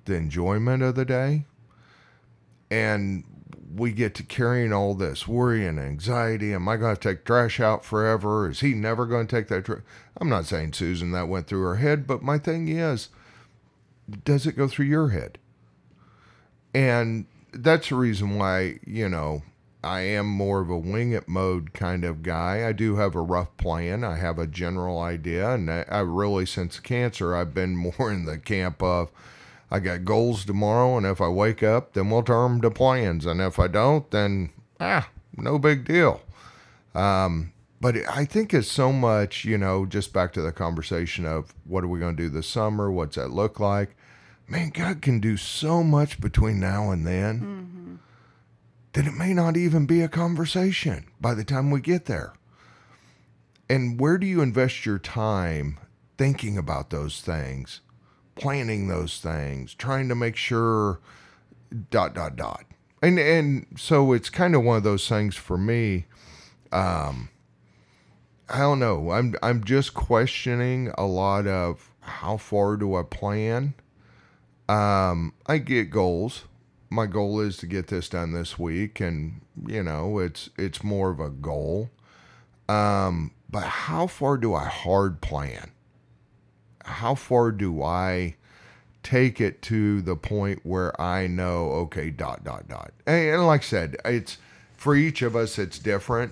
the 0.06 0.16
enjoyment 0.16 0.84
of 0.84 0.96
the 0.96 1.06
day 1.06 1.46
and 2.70 3.24
we 3.76 3.92
get 3.92 4.14
to 4.16 4.24
carrying 4.24 4.74
all 4.74 4.94
this 4.94 5.28
worry 5.28 5.66
and 5.66 5.80
anxiety. 5.80 6.54
Am 6.54 6.68
I 6.68 6.78
going 6.78 6.96
to 6.96 7.02
take 7.02 7.26
trash 7.26 7.60
out 7.60 7.84
forever? 7.84 8.50
Is 8.50 8.60
he 8.60 8.74
never 8.74 9.06
going 9.06 9.28
to 9.28 9.36
take 9.36 9.48
that 9.48 9.66
trash? 9.66 9.82
I'm 10.18 10.30
not 10.30 10.46
saying 10.46 10.74
Susan 10.74 11.12
that 11.12 11.28
went 11.28 11.48
through 11.48 11.64
her 11.64 11.76
head, 11.78 12.06
but 12.06 12.22
my 12.22 12.38
thing 12.38 12.68
is, 12.68 13.10
does 14.26 14.46
it 14.46 14.58
go 14.58 14.68
through 14.68 14.86
your 14.86 15.10
head? 15.10 15.38
And 16.74 17.26
that's 17.52 17.90
the 17.90 17.96
reason 17.96 18.38
why, 18.38 18.80
you 18.86 19.10
know, 19.10 19.44
I 19.84 20.02
am 20.02 20.28
more 20.28 20.62
of 20.62 20.70
a 20.70 20.78
wing 20.78 21.12
it 21.12 21.28
mode 21.28 21.74
kind 21.74 22.06
of 22.06 22.24
guy. 22.24 22.68
I 22.68 22.72
do 22.72 22.96
have 22.96 23.16
a 23.16 23.22
rough 23.22 23.56
plan. 23.58 24.04
I 24.04 24.16
have 24.16 24.40
a 24.40 24.48
general 24.48 25.00
idea. 25.00 25.52
And 25.52 25.70
I, 25.70 25.86
I 25.90 26.00
really, 26.00 26.46
since 26.46 26.80
cancer, 26.80 27.36
I've 27.36 27.54
been 27.54 27.76
more 28.00 28.12
in 28.12 28.26
the 28.26 28.38
camp 28.38 28.82
of 28.82 29.12
I 29.74 29.80
got 29.80 30.06
goals 30.06 30.46
tomorrow. 30.46 30.96
And 30.96 31.06
if 31.06 31.20
I 31.20 31.28
wake 31.28 31.64
up, 31.64 31.94
then 31.94 32.10
we'll 32.10 32.24
turn 32.24 32.52
them 32.52 32.62
to 32.62 32.72
plans. 32.72 33.26
And 33.26 33.42
if 33.42 33.60
I 33.60 33.68
don't, 33.68 34.10
then 34.12 34.52
ah, 34.80 35.10
no 35.36 35.58
big 35.58 35.86
deal. 35.86 36.22
Um, 36.96 37.52
but 37.82 37.98
I 38.10 38.24
think 38.24 38.54
it's 38.54 38.72
so 38.72 38.94
much, 38.94 39.44
you 39.44 39.58
know, 39.58 39.86
just 39.86 40.14
back 40.14 40.32
to 40.34 40.42
the 40.42 40.52
conversation 40.52 41.26
of 41.26 41.54
what 41.66 41.84
are 41.84 41.88
we 41.88 42.00
going 42.00 42.16
to 42.16 42.24
do 42.24 42.30
this 42.30 42.48
summer? 42.48 42.92
What's 42.92 43.16
that 43.16 43.32
look 43.32 43.60
like? 43.60 43.96
Man, 44.48 44.70
God 44.70 45.02
can 45.02 45.20
do 45.20 45.36
so 45.36 45.84
much 45.84 46.22
between 46.22 46.60
now 46.60 46.92
and 46.92 47.06
then. 47.06 47.40
Mm-hmm 47.40 47.96
that 48.94 49.08
it 49.08 49.14
may 49.14 49.34
not 49.34 49.58
even 49.58 49.86
be 49.86 50.02
a 50.02 50.08
conversation 50.08 51.06
by 51.20 51.34
the 51.34 51.44
time 51.44 51.72
we 51.72 51.82
get 51.82 52.06
there. 52.06 52.34
And 53.68 54.00
where 54.00 54.18
do 54.18 54.28
you 54.28 54.42
invest 54.42 54.86
your 54.86 55.00
time 55.00 55.80
thinking 56.18 56.58
about 56.58 56.92
those 56.92 57.22
things, 57.22 57.82
planning 58.36 58.88
those 58.88 59.20
things, 59.20 59.74
trying 59.74 60.10
to 60.10 60.16
make 60.16 60.36
sure 60.36 61.00
dot 61.90 62.14
dot 62.14 62.36
dot. 62.36 62.66
And 63.02 63.20
and 63.20 63.66
so 63.78 64.14
it's 64.14 64.30
kind 64.30 64.56
of 64.56 64.64
one 64.64 64.78
of 64.78 64.84
those 64.84 65.08
things 65.08 65.36
for 65.36 65.58
me 65.58 66.06
um 66.72 67.30
I 68.50 68.60
don't 68.60 68.80
know. 68.80 69.12
I'm 69.12 69.36
I'm 69.42 69.64
just 69.64 69.94
questioning 69.94 70.92
a 70.98 71.06
lot 71.06 71.48
of 71.48 71.90
how 72.02 72.38
far 72.38 72.78
do 72.78 72.96
I 72.96 73.04
plan? 73.04 73.74
Um 74.68 75.34
I 75.46 75.58
get 75.58 75.90
goals 75.90 76.46
my 76.94 77.08
goal 77.08 77.40
is 77.40 77.58
to 77.58 77.66
get 77.66 77.88
this 77.88 78.08
done 78.08 78.34
this 78.34 78.60
week 78.60 79.00
and 79.00 79.42
you 79.66 79.82
know 79.82 80.20
it's 80.20 80.52
it's 80.58 80.84
more 80.84 81.10
of 81.10 81.20
a 81.20 81.30
goal 81.30 81.90
um 82.70 83.32
but 83.50 83.64
how 83.64 84.06
far 84.06 84.38
do 84.38 84.54
i 84.54 84.66
hard 84.66 85.20
plan 85.20 85.72
how 86.84 87.16
far 87.16 87.52
do 87.52 87.82
i 87.82 88.36
take 89.02 89.42
it 89.42 89.62
to 89.62 90.02
the 90.02 90.16
point 90.16 90.60
where 90.64 91.00
i 91.00 91.28
know 91.28 91.72
okay 91.72 92.10
dot 92.10 92.44
dot 92.44 92.68
dot 92.68 92.92
and, 93.06 93.30
and 93.30 93.48
like 93.48 93.62
i 93.62 93.64
said 93.64 93.96
it's 94.06 94.38
for 94.78 94.96
each 94.96 95.22
of 95.22 95.36
us 95.36 95.60
it's 95.60 95.80
different 95.80 96.32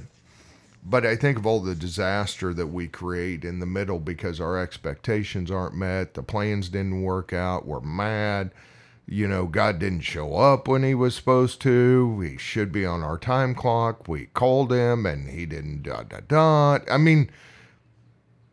but 0.83 1.05
i 1.05 1.15
think 1.15 1.37
of 1.37 1.45
all 1.45 1.59
the 1.59 1.75
disaster 1.75 2.53
that 2.53 2.67
we 2.67 2.87
create 2.87 3.43
in 3.43 3.59
the 3.59 3.65
middle 3.65 3.99
because 3.99 4.39
our 4.39 4.57
expectations 4.57 5.51
aren't 5.51 5.75
met 5.75 6.13
the 6.13 6.23
plans 6.23 6.69
didn't 6.69 7.01
work 7.01 7.33
out 7.33 7.65
we're 7.65 7.81
mad 7.81 8.51
you 9.11 9.27
know, 9.27 9.45
God 9.45 9.77
didn't 9.77 10.01
show 10.01 10.35
up 10.35 10.69
when 10.69 10.83
he 10.83 10.95
was 10.95 11.15
supposed 11.15 11.59
to. 11.63 12.21
He 12.21 12.37
should 12.37 12.71
be 12.71 12.85
on 12.85 13.03
our 13.03 13.17
time 13.17 13.53
clock. 13.53 14.07
We 14.07 14.27
called 14.27 14.71
him 14.71 15.05
and 15.05 15.29
he 15.29 15.45
didn't 15.45 15.83
dot 15.83 16.07
dot 16.07 16.29
dot. 16.29 16.89
I 16.89 16.97
mean, 16.97 17.29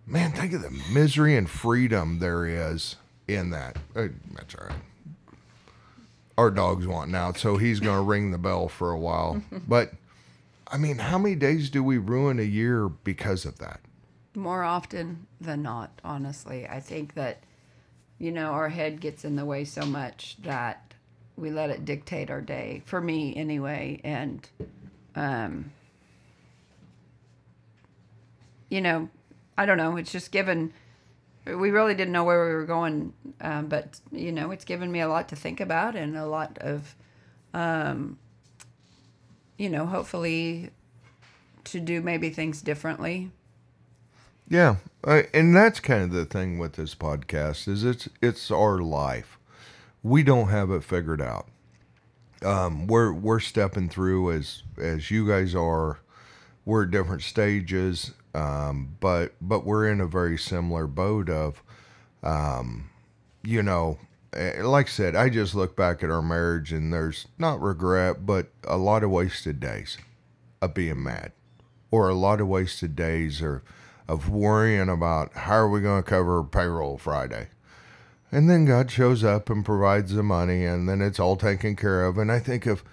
man, 0.09 0.33
think 0.33 0.53
of 0.53 0.62
the 0.62 0.71
misery 0.92 1.37
and 1.37 1.49
freedom 1.49 2.18
there 2.18 2.47
is 2.47 2.97
in 3.27 3.51
that. 3.51 3.77
Uh, 3.94 4.09
that's 4.35 4.55
all 4.55 4.66
right. 4.66 4.79
Our 6.37 6.51
dog's 6.51 6.87
wanting 6.87 7.14
out, 7.14 7.37
so 7.37 7.57
he's 7.57 7.81
going 7.81 7.99
to 7.99 8.03
ring 8.03 8.31
the 8.31 8.38
bell 8.38 8.68
for 8.68 8.90
a 8.90 8.99
while. 8.99 9.42
but 9.68 9.92
I 10.68 10.77
mean, 10.77 10.99
how 10.99 11.18
many 11.18 11.35
days 11.35 11.71
do 11.71 11.83
we 11.83 11.99
ruin 11.99 12.38
a 12.38 12.44
year 12.44 12.88
because 12.88 13.44
of 13.44 13.59
that? 13.59 13.81
More 14.35 14.62
often 14.62 15.27
than 15.40 15.62
not, 15.62 16.01
honestly. 16.05 16.66
I 16.66 16.81
think 16.81 17.14
that 17.14 17.42
you 18.18 18.33
know, 18.33 18.51
our 18.51 18.68
head 18.68 19.01
gets 19.01 19.25
in 19.25 19.37
the 19.37 19.44
way 19.44 19.64
so 19.64 19.87
much 19.87 20.37
that 20.42 20.94
we 21.37 21.51
let 21.51 21.71
it 21.71 21.85
dictate 21.85 22.31
our 22.31 22.40
day. 22.40 22.83
For 22.85 23.01
me, 23.01 23.35
anyway, 23.37 24.01
and 24.03 24.49
um, 25.14 25.73
you 28.68 28.81
know, 28.81 29.09
I 29.59 29.66
don't 29.66 29.77
know. 29.77 29.97
It's 29.97 30.12
just 30.12 30.31
given. 30.31 30.73
We 31.44 31.71
really 31.71 31.94
didn't 31.94 32.12
know 32.12 32.25
where 32.25 32.47
we 32.47 32.55
were 32.55 32.64
going, 32.64 33.12
um, 33.40 33.66
but 33.66 34.01
you 34.12 34.31
know, 34.33 34.53
it's 34.53 34.64
given 34.64 34.90
me 34.92 35.01
a 35.01 35.09
lot 35.09 35.29
to 35.31 35.37
think 35.37 35.61
about 35.61 35.97
and 35.97 36.16
a 36.16 36.27
lot 36.27 36.59
of, 36.59 36.94
um, 37.55 38.18
you 39.57 39.68
know, 39.68 39.85
hopefully, 39.85 40.71
to 41.64 41.81
do 41.81 42.01
maybe 42.01 42.31
things 42.31 42.62
differently. 42.62 43.31
Yeah, 44.49 44.77
uh, 45.05 45.23
and 45.35 45.55
that's 45.55 45.81
kind 45.81 46.05
of 46.05 46.12
the 46.12 46.25
thing 46.25 46.59
with 46.59 46.75
this 46.75 46.94
podcast 46.94 47.66
is 47.66 47.85
it's 47.85 48.09
it's 48.23 48.51
our 48.51 48.79
life. 48.79 49.38
We 50.03 50.23
don't 50.23 50.49
have 50.49 50.71
it 50.71 50.85
figured 50.85 51.21
out. 51.21 51.49
Um, 52.44 52.87
we're 52.87 53.12
we're 53.12 53.40
stepping 53.40 53.88
through 53.88 54.33
as 54.33 54.62
as 54.79 55.11
you 55.11 55.27
guys 55.27 55.55
are. 55.55 55.99
We're 56.64 56.85
at 56.85 56.90
different 56.90 57.23
stages, 57.23 58.12
um, 58.38 58.96
but 59.01 59.35
but 59.40 59.64
we're 59.64 59.90
in 59.90 60.01
a 60.01 60.07
very 60.07 60.38
similar 60.38 60.87
boat 60.87 61.29
of, 61.29 61.61
um, 62.22 62.88
you 63.42 63.62
know, 63.64 63.98
eh, 64.33 64.62
like 64.62 64.87
I 64.87 64.90
said, 64.90 65.16
I 65.16 65.29
just 65.29 65.57
look 65.57 65.74
back 65.74 66.05
at 66.05 66.11
our 66.11 66.22
marriage 66.22 66.72
and 66.72 66.92
there's 66.92 67.27
not 67.37 67.61
regret, 67.61 68.24
but 68.24 68.51
a 68.62 68.77
lot 68.77 69.03
of 69.03 69.11
wasted 69.11 69.59
days 69.59 69.98
of 70.62 70.72
being 70.72 71.03
mad, 71.03 71.33
or 71.90 72.09
a 72.09 72.14
lot 72.14 72.40
of 72.40 72.46
wasted 72.46 72.94
days 72.94 73.42
or 73.42 73.64
of 74.09 74.29
worrying 74.29 74.88
about 74.88 75.33
how 75.35 75.57
are 75.57 75.68
we 75.68 75.81
going 75.81 76.03
to 76.03 76.09
cover 76.09 76.44
payroll 76.44 76.96
Friday. 76.96 77.48
And 78.31 78.48
then 78.48 78.66
God 78.66 78.88
shows 78.90 79.24
up 79.24 79.51
and 79.51 79.64
provides 79.64 80.14
the 80.14 80.22
money, 80.22 80.64
and 80.64 80.88
then 80.88 81.01
it's 81.01 81.18
all 81.18 81.37
taken 81.37 81.74
care 81.74 82.05
of. 82.05 82.18
And 82.18 82.31
I 82.31 82.38
think 82.38 82.66
of, 82.66 82.85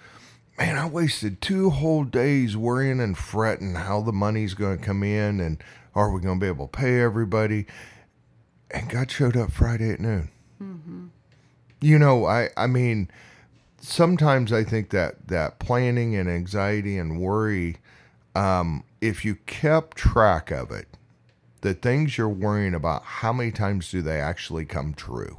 man, 0.58 0.76
I 0.76 0.86
wasted 0.86 1.40
two 1.40 1.70
whole 1.70 2.04
days 2.04 2.56
worrying 2.56 3.00
and 3.00 3.16
fretting 3.16 3.74
how 3.74 4.00
the 4.00 4.12
money's 4.12 4.54
going 4.54 4.78
to 4.78 4.84
come 4.84 5.02
in 5.02 5.40
and 5.40 5.62
are 5.94 6.10
we 6.10 6.20
going 6.20 6.38
to 6.38 6.44
be 6.44 6.48
able 6.48 6.68
to 6.68 6.78
pay 6.78 7.00
everybody. 7.00 7.66
And 8.70 8.88
God 8.88 9.10
showed 9.10 9.36
up 9.36 9.52
Friday 9.52 9.90
at 9.90 10.00
noon. 10.00 10.30
Mm-hmm. 10.62 11.06
You 11.80 11.98
know, 11.98 12.26
I, 12.26 12.50
I 12.56 12.66
mean, 12.66 13.10
sometimes 13.80 14.52
I 14.52 14.64
think 14.64 14.90
that 14.90 15.28
that 15.28 15.58
planning 15.58 16.16
and 16.16 16.28
anxiety 16.28 16.98
and 16.98 17.20
worry, 17.20 17.76
um, 18.34 18.84
if 19.00 19.24
you 19.24 19.36
kept 19.46 19.96
track 19.96 20.50
of 20.50 20.70
it, 20.70 20.88
the 21.60 21.74
things 21.74 22.18
you're 22.18 22.28
worrying 22.28 22.74
about, 22.74 23.02
how 23.02 23.32
many 23.32 23.50
times 23.50 23.90
do 23.90 24.02
they 24.02 24.20
actually 24.20 24.64
come 24.64 24.94
true? 24.94 25.36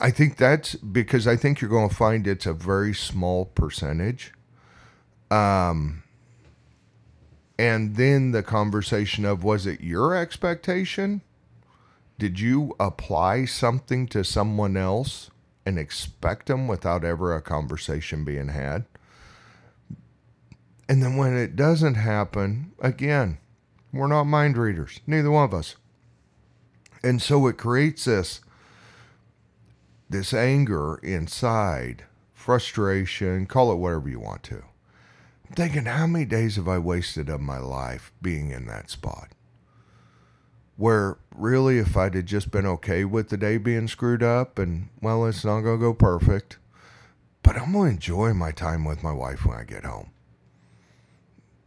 I 0.00 0.10
think 0.10 0.36
that's 0.36 0.74
because 0.74 1.26
I 1.26 1.36
think 1.36 1.60
you're 1.60 1.70
going 1.70 1.88
to 1.88 1.94
find 1.94 2.26
it's 2.26 2.46
a 2.46 2.52
very 2.52 2.94
small 2.94 3.46
percentage. 3.46 4.32
Um, 5.30 6.02
and 7.58 7.96
then 7.96 8.30
the 8.30 8.42
conversation 8.42 9.24
of 9.24 9.42
was 9.42 9.66
it 9.66 9.80
your 9.80 10.14
expectation? 10.14 11.22
Did 12.18 12.40
you 12.40 12.74
apply 12.78 13.44
something 13.44 14.06
to 14.08 14.24
someone 14.24 14.76
else 14.76 15.30
and 15.66 15.78
expect 15.78 16.46
them 16.46 16.68
without 16.68 17.04
ever 17.04 17.34
a 17.34 17.42
conversation 17.42 18.24
being 18.24 18.48
had? 18.48 18.84
And 20.88 21.02
then 21.02 21.16
when 21.16 21.36
it 21.36 21.56
doesn't 21.56 21.94
happen, 21.94 22.72
again, 22.80 23.38
we're 23.92 24.06
not 24.06 24.24
mind 24.24 24.56
readers, 24.56 25.00
neither 25.06 25.30
one 25.30 25.44
of 25.44 25.54
us. 25.54 25.76
And 27.02 27.20
so 27.20 27.46
it 27.46 27.58
creates 27.58 28.04
this 28.04 28.40
this 30.08 30.32
anger 30.32 30.98
inside, 31.02 32.04
frustration, 32.34 33.46
call 33.46 33.72
it 33.72 33.76
whatever 33.76 34.08
you 34.08 34.20
want 34.20 34.42
to. 34.44 34.62
I'm 35.48 35.54
thinking, 35.54 35.86
how 35.86 36.06
many 36.06 36.24
days 36.24 36.56
have 36.56 36.68
I 36.68 36.78
wasted 36.78 37.28
of 37.28 37.40
my 37.40 37.58
life 37.58 38.12
being 38.20 38.50
in 38.50 38.66
that 38.66 38.90
spot? 38.90 39.28
where 40.78 41.18
really 41.34 41.78
if 41.78 41.96
I'd 41.96 42.14
have 42.14 42.24
just 42.24 42.52
been 42.52 42.64
okay 42.64 43.04
with 43.04 43.28
the 43.28 43.36
day 43.36 43.58
being 43.58 43.88
screwed 43.88 44.22
up 44.22 44.58
and 44.60 44.88
well, 45.02 45.26
it's 45.26 45.44
not 45.44 45.60
gonna 45.60 45.76
go 45.76 45.92
perfect, 45.92 46.56
but 47.42 47.56
I'm 47.56 47.72
gonna 47.72 47.90
enjoy 47.90 48.32
my 48.32 48.52
time 48.52 48.84
with 48.84 49.02
my 49.02 49.12
wife 49.12 49.44
when 49.44 49.58
I 49.58 49.64
get 49.64 49.84
home. 49.84 50.10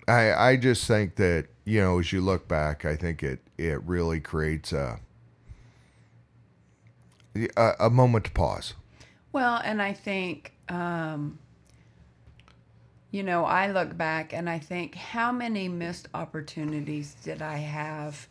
I 0.07 0.31
I 0.33 0.55
just 0.55 0.87
think 0.87 1.17
that 1.17 1.47
you 1.65 1.81
know 1.81 1.99
as 1.99 2.13
you 2.13 2.21
look 2.21 2.47
back, 2.47 2.85
I 2.85 2.95
think 2.95 3.21
it 3.21 3.41
it 3.57 3.83
really 3.83 4.21
creates 4.21 4.71
a 4.71 5.01
a, 7.35 7.71
a 7.79 7.89
moment 7.89 8.25
to 8.25 8.31
pause. 8.31 8.73
Well, 9.31 9.61
and 9.63 9.81
I 9.81 9.93
think, 9.93 10.53
um, 10.69 11.39
you 13.11 13.23
know, 13.23 13.45
I 13.45 13.71
look 13.71 13.97
back 13.97 14.33
and 14.33 14.49
I 14.49 14.59
think, 14.59 14.95
how 14.95 15.31
many 15.31 15.67
missed 15.67 16.07
opportunities 16.13 17.15
did 17.23 17.41
I 17.41 17.57
have 17.57 18.27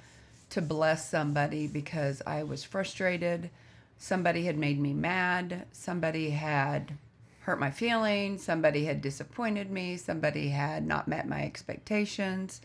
to 0.50 0.62
bless 0.62 1.08
somebody 1.08 1.66
because 1.66 2.22
I 2.26 2.42
was 2.42 2.64
frustrated? 2.64 3.50
Somebody 3.98 4.44
had 4.44 4.58
made 4.58 4.80
me 4.80 4.92
mad. 4.92 5.66
Somebody 5.72 6.30
had 6.30 6.92
hurt 7.40 7.60
my 7.60 7.70
feelings. 7.70 8.42
Somebody 8.42 8.84
had 8.84 9.00
disappointed 9.00 9.70
me. 9.70 9.96
Somebody 9.96 10.48
had 10.48 10.86
not 10.86 11.08
met 11.08 11.28
my 11.28 11.42
expectations. 11.42 12.60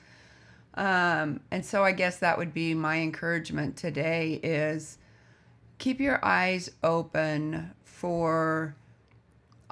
Um, 0.74 1.40
and 1.52 1.66
so 1.66 1.84
I 1.84 1.94
guess 1.94 2.20
that 2.20 2.38
would 2.38 2.54
be 2.54 2.74
my 2.74 2.98
encouragement 2.98 3.78
today 3.78 4.40
is 4.44 4.98
keep 5.78 6.00
your 6.00 6.24
eyes 6.24 6.72
open 6.84 7.72
for 7.84 8.76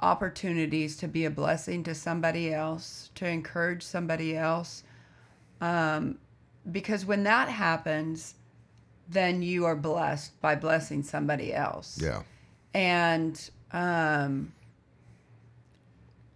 opportunities 0.00 0.96
to 0.98 1.08
be 1.08 1.24
a 1.24 1.30
blessing 1.30 1.82
to 1.84 1.94
somebody 1.94 2.52
else, 2.52 3.10
to 3.14 3.26
encourage 3.26 3.82
somebody 3.82 4.36
else. 4.36 4.82
Um, 5.60 6.18
because 6.70 7.06
when 7.06 7.22
that 7.24 7.48
happens, 7.48 8.34
then 9.08 9.42
you 9.42 9.64
are 9.64 9.76
blessed 9.76 10.40
by 10.40 10.54
blessing 10.54 11.02
somebody 11.02 11.54
else. 11.54 11.98
Yeah. 12.00 12.22
And, 12.72 13.50
um, 13.72 14.52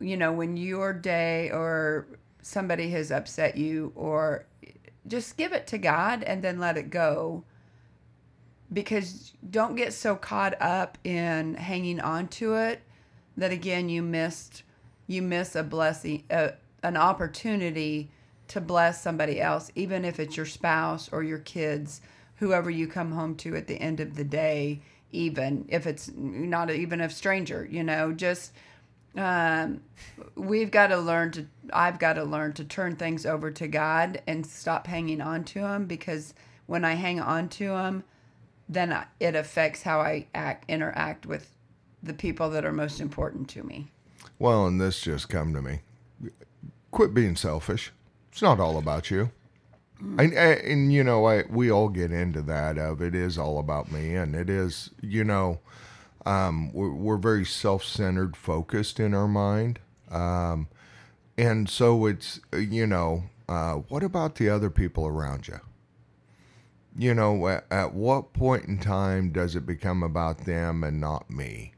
you 0.00 0.16
know, 0.16 0.32
when 0.32 0.56
your 0.56 0.92
day 0.92 1.50
or 1.50 2.06
somebody 2.42 2.90
has 2.90 3.10
upset 3.10 3.56
you, 3.56 3.92
or 3.96 4.46
just 5.06 5.36
give 5.36 5.52
it 5.52 5.66
to 5.68 5.78
God 5.78 6.22
and 6.22 6.42
then 6.42 6.58
let 6.58 6.76
it 6.76 6.90
go 6.90 7.44
because 8.72 9.32
don't 9.50 9.76
get 9.76 9.92
so 9.92 10.14
caught 10.14 10.60
up 10.60 10.98
in 11.04 11.54
hanging 11.54 12.00
on 12.00 12.28
to 12.28 12.54
it 12.54 12.82
that 13.36 13.50
again 13.50 13.88
you 13.88 14.02
missed 14.02 14.62
you 15.06 15.22
miss 15.22 15.56
a 15.56 15.62
blessing 15.62 16.22
an 16.30 16.96
opportunity 16.96 18.10
to 18.48 18.60
bless 18.60 19.02
somebody 19.02 19.40
else 19.40 19.70
even 19.74 20.04
if 20.04 20.20
it's 20.20 20.36
your 20.36 20.46
spouse 20.46 21.08
or 21.12 21.22
your 21.22 21.38
kids 21.38 22.00
whoever 22.36 22.70
you 22.70 22.86
come 22.86 23.12
home 23.12 23.34
to 23.34 23.56
at 23.56 23.66
the 23.66 23.80
end 23.80 24.00
of 24.00 24.16
the 24.16 24.24
day 24.24 24.80
even 25.10 25.64
if 25.68 25.86
it's 25.86 26.10
not 26.14 26.70
even 26.70 27.00
a 27.00 27.08
stranger 27.08 27.66
you 27.70 27.82
know 27.82 28.12
just 28.12 28.52
um, 29.16 29.80
we've 30.36 30.70
got 30.70 30.88
to 30.88 30.98
learn 30.98 31.30
to 31.32 31.46
i've 31.72 31.98
got 31.98 32.14
to 32.14 32.24
learn 32.24 32.52
to 32.52 32.64
turn 32.64 32.96
things 32.96 33.24
over 33.24 33.50
to 33.50 33.66
god 33.66 34.20
and 34.26 34.46
stop 34.46 34.86
hanging 34.86 35.20
on 35.20 35.42
to 35.44 35.60
them 35.60 35.86
because 35.86 36.34
when 36.66 36.84
i 36.84 36.94
hang 36.94 37.18
on 37.18 37.48
to 37.48 37.68
them 37.68 38.04
then 38.68 38.96
it 39.18 39.34
affects 39.34 39.82
how 39.82 40.00
I 40.00 40.26
act 40.34 40.64
interact 40.68 41.26
with 41.26 41.50
the 42.02 42.14
people 42.14 42.50
that 42.50 42.64
are 42.64 42.72
most 42.72 43.00
important 43.00 43.48
to 43.50 43.62
me. 43.62 43.88
Well, 44.38 44.66
and 44.66 44.80
this 44.80 45.00
just 45.00 45.28
come 45.28 45.52
to 45.54 45.62
me. 45.62 45.80
Quit 46.90 47.12
being 47.14 47.36
selfish. 47.36 47.92
It's 48.30 48.42
not 48.42 48.60
all 48.60 48.78
about 48.78 49.10
you. 49.10 49.30
Mm. 50.02 50.20
And, 50.20 50.34
and 50.34 50.92
you 50.92 51.02
know, 51.02 51.26
I, 51.26 51.44
we 51.50 51.70
all 51.72 51.88
get 51.88 52.12
into 52.12 52.40
that 52.42 52.78
of 52.78 53.02
it 53.02 53.14
is 53.14 53.36
all 53.36 53.58
about 53.58 53.90
me, 53.90 54.14
and 54.14 54.34
it 54.34 54.48
is, 54.48 54.90
you 55.00 55.24
know, 55.24 55.58
um, 56.24 56.72
we're, 56.72 56.92
we're 56.92 57.16
very 57.16 57.44
self-centered, 57.44 58.36
focused 58.36 59.00
in 59.00 59.12
our 59.12 59.26
mind, 59.26 59.80
um, 60.10 60.68
and 61.36 61.68
so 61.68 62.06
it's, 62.06 62.40
you 62.52 62.86
know, 62.86 63.24
uh, 63.48 63.74
what 63.74 64.02
about 64.02 64.36
the 64.36 64.48
other 64.48 64.70
people 64.70 65.06
around 65.06 65.48
you? 65.48 65.58
You 66.96 67.14
know, 67.14 67.48
at, 67.48 67.64
at, 67.70 67.94
what 67.94 68.32
point 68.32 68.64
in 68.64 68.78
time 68.78 69.30
does 69.30 69.54
it 69.54 69.66
become 69.66 70.02
about 70.02 70.44
them 70.44 70.82
and 70.82 71.00
not 71.00 71.30
me? 71.30 71.74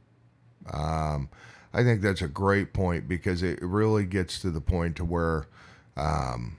Um, 0.73 1.29
I 1.73 1.83
think 1.83 2.01
that's 2.01 2.23
a 2.23 2.29
great 2.29 2.73
point 2.73 3.09
because 3.09 3.42
it 3.42 3.61
really 3.62 4.05
gets 4.05 4.40
to 4.40 4.51
the 4.51 4.61
point 4.61 4.96
to 4.96 5.05
where 5.05 5.46
um, 5.96 6.57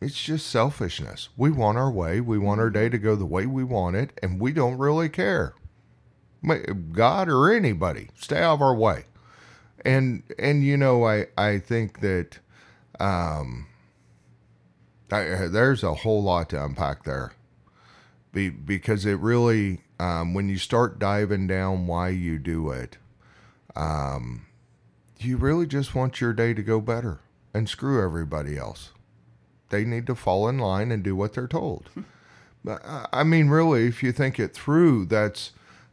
it's 0.00 0.22
just 0.22 0.46
selfishness. 0.46 1.28
We 1.36 1.50
want 1.50 1.78
our 1.78 1.90
way. 1.90 2.20
We 2.20 2.38
want 2.38 2.60
our 2.60 2.70
day 2.70 2.88
to 2.88 2.98
go 2.98 3.16
the 3.16 3.26
way 3.26 3.46
we 3.46 3.64
want 3.64 3.96
it, 3.96 4.18
and 4.22 4.40
we 4.40 4.52
don't 4.52 4.78
really 4.78 5.08
care. 5.08 5.54
God 6.92 7.28
or 7.28 7.52
anybody, 7.52 8.10
stay 8.14 8.38
out 8.38 8.54
of 8.54 8.62
our 8.62 8.74
way. 8.74 9.06
And 9.84 10.22
and 10.38 10.64
you 10.64 10.76
know, 10.76 11.06
I 11.06 11.26
I 11.36 11.58
think 11.58 12.00
that 12.00 12.38
um, 13.00 13.66
I, 15.10 15.48
there's 15.48 15.82
a 15.82 15.94
whole 15.94 16.22
lot 16.22 16.50
to 16.50 16.62
unpack 16.62 17.04
there 17.04 17.32
be, 18.34 18.50
because 18.50 19.06
it 19.06 19.18
really, 19.20 19.80
um, 19.98 20.34
when 20.34 20.48
you 20.48 20.58
start 20.58 20.98
diving 20.98 21.46
down 21.46 21.86
why 21.86 22.10
you 22.10 22.38
do 22.38 22.70
it, 22.70 22.98
um, 23.74 24.46
you 25.18 25.36
really 25.36 25.66
just 25.66 25.94
want 25.94 26.20
your 26.20 26.32
day 26.32 26.52
to 26.52 26.62
go 26.62 26.80
better 26.80 27.20
and 27.54 27.68
screw 27.68 28.04
everybody 28.04 28.58
else. 28.58 28.90
They 29.70 29.84
need 29.84 30.06
to 30.08 30.14
fall 30.14 30.48
in 30.48 30.58
line 30.58 30.92
and 30.92 31.02
do 31.02 31.16
what 31.16 31.32
they're 31.32 31.48
told. 31.48 31.88
but, 32.64 32.82
I 33.12 33.24
mean, 33.24 33.48
really, 33.48 33.86
if 33.86 34.02
you 34.02 34.12
think 34.12 34.38
it 34.38 34.52
through, 34.52 35.06
that's 35.06 35.52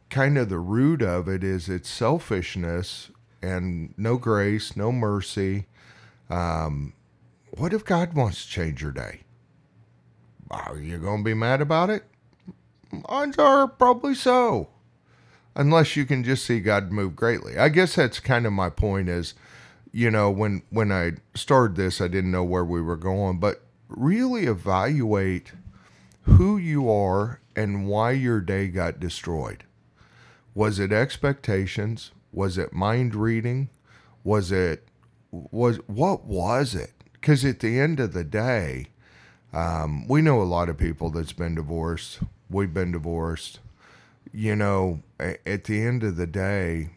kind 0.09 0.37
of 0.37 0.49
the 0.49 0.59
root 0.59 1.01
of 1.01 1.29
it 1.29 1.43
is 1.43 1.69
it's 1.69 1.89
selfishness 1.89 3.11
and 3.41 3.93
no 3.97 4.17
grace, 4.17 4.75
no 4.75 4.91
mercy. 4.91 5.67
Um, 6.29 6.93
what 7.51 7.73
if 7.73 7.85
God 7.85 8.13
wants 8.13 8.45
to 8.45 8.51
change 8.51 8.81
your 8.81 8.91
day? 8.91 9.21
Are 10.49 10.77
you 10.77 10.97
going 10.97 11.19
to 11.19 11.23
be 11.23 11.33
mad 11.33 11.61
about 11.61 11.89
it? 11.89 12.03
Odds 13.05 13.37
are 13.37 13.67
probably 13.67 14.15
so. 14.15 14.69
Unless 15.55 15.95
you 15.95 16.05
can 16.05 16.23
just 16.23 16.45
see 16.45 16.59
God 16.59 16.91
move 16.91 17.15
greatly. 17.15 17.57
I 17.57 17.69
guess 17.69 17.95
that's 17.95 18.19
kind 18.19 18.45
of 18.45 18.53
my 18.53 18.69
point 18.69 19.09
is, 19.09 19.33
you 19.91 20.09
know, 20.09 20.31
when 20.31 20.61
when 20.69 20.91
I 20.91 21.13
started 21.35 21.75
this, 21.75 21.99
I 21.99 22.07
didn't 22.07 22.31
know 22.31 22.43
where 22.43 22.63
we 22.63 22.81
were 22.81 22.95
going, 22.95 23.39
but 23.39 23.61
really 23.89 24.45
evaluate 24.45 25.51
who 26.23 26.57
you 26.57 26.89
are 26.89 27.41
and 27.55 27.87
why 27.87 28.11
your 28.11 28.39
day 28.39 28.67
got 28.67 28.99
destroyed. 28.99 29.65
Was 30.53 30.79
it 30.79 30.91
expectations? 30.91 32.11
Was 32.31 32.57
it 32.57 32.71
mind 32.71 33.15
reading? 33.15 33.69
Was 34.23 34.51
it 34.51 34.87
was 35.31 35.77
what 35.87 36.25
was 36.25 36.75
it? 36.75 36.91
Because 37.13 37.45
at 37.45 37.59
the 37.59 37.79
end 37.79 37.99
of 37.99 38.13
the 38.13 38.23
day, 38.23 38.87
um, 39.53 40.07
we 40.07 40.21
know 40.21 40.41
a 40.41 40.43
lot 40.43 40.69
of 40.69 40.77
people 40.77 41.09
that's 41.09 41.33
been 41.33 41.55
divorced 41.55 42.19
we've 42.51 42.73
been 42.73 42.91
divorced. 42.91 43.59
You 44.33 44.55
know, 44.55 45.01
at 45.19 45.65
the 45.65 45.81
end 45.81 46.03
of 46.03 46.15
the 46.15 46.27
day, 46.27 46.91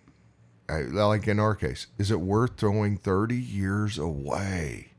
like 0.68 1.26
in 1.26 1.40
our 1.40 1.54
case, 1.54 1.86
is 1.98 2.10
it 2.10 2.20
worth 2.20 2.56
throwing 2.56 2.96
30 2.96 3.36
years 3.36 3.98
away? 3.98 4.90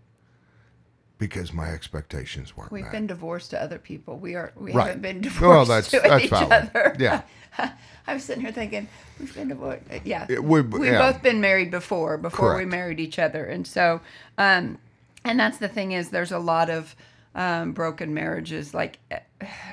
Because 1.17 1.53
my 1.53 1.69
expectations 1.69 2.57
weren't. 2.57 2.73
We've 2.73 2.83
met. 2.83 2.91
been 2.91 3.07
divorced 3.07 3.51
to 3.51 3.61
other 3.61 3.79
people. 3.79 4.17
We 4.17 4.35
are. 4.35 4.51
We 4.57 4.73
right. 4.73 4.87
haven't 4.87 5.01
been 5.01 5.21
divorced 5.21 5.41
well, 5.41 5.65
that's, 5.65 5.89
to 5.91 6.01
that's 6.01 6.25
each 6.25 6.29
valid. 6.29 6.51
other. 6.51 6.95
Yeah. 6.99 7.21
I 8.07 8.13
was 8.13 8.23
sitting 8.25 8.43
here 8.43 8.51
thinking 8.51 8.89
we've 9.17 9.33
been 9.33 9.47
divorced. 9.47 9.83
Yeah. 10.03 10.25
It, 10.27 10.43
we, 10.43 10.59
we've 10.59 10.91
yeah. 10.91 11.11
both 11.11 11.23
been 11.23 11.39
married 11.39 11.71
before. 11.71 12.17
Before 12.17 12.51
Correct. 12.51 12.65
we 12.65 12.69
married 12.69 12.99
each 12.99 13.17
other, 13.17 13.45
and 13.45 13.65
so, 13.65 14.01
um, 14.37 14.77
and 15.23 15.39
that's 15.39 15.57
the 15.57 15.69
thing 15.69 15.93
is 15.93 16.09
there's 16.09 16.33
a 16.33 16.39
lot 16.39 16.69
of 16.69 16.97
um, 17.35 17.73
broken 17.73 18.13
marriages. 18.13 18.73
Like 18.73 18.99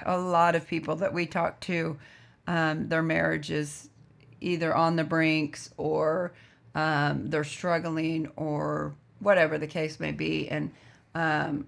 a 0.05 0.19
lot 0.19 0.55
of 0.55 0.67
people 0.67 0.97
that 0.97 1.15
we 1.15 1.27
talk 1.27 1.61
to, 1.61 1.97
um, 2.47 2.89
their 2.89 3.03
marriages 3.03 3.89
either 4.41 4.75
on 4.75 4.97
the 4.97 5.05
brinks 5.05 5.73
or 5.77 6.33
um, 6.75 7.31
they're 7.31 7.45
struggling 7.45 8.31
or 8.37 8.95
whatever 9.21 9.57
the 9.57 9.67
case 9.67 10.01
may 10.01 10.11
be. 10.11 10.49
And 10.49 10.73
um, 11.15 11.67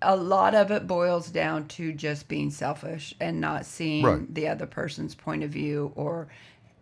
a 0.00 0.16
lot 0.16 0.54
of 0.54 0.70
it 0.70 0.86
boils 0.86 1.30
down 1.30 1.68
to 1.68 1.92
just 1.92 2.28
being 2.28 2.50
selfish 2.50 3.14
and 3.20 3.40
not 3.40 3.66
seeing 3.66 4.04
right. 4.04 4.34
the 4.34 4.48
other 4.48 4.66
person's 4.66 5.14
point 5.14 5.42
of 5.42 5.50
view 5.50 5.92
or 5.94 6.28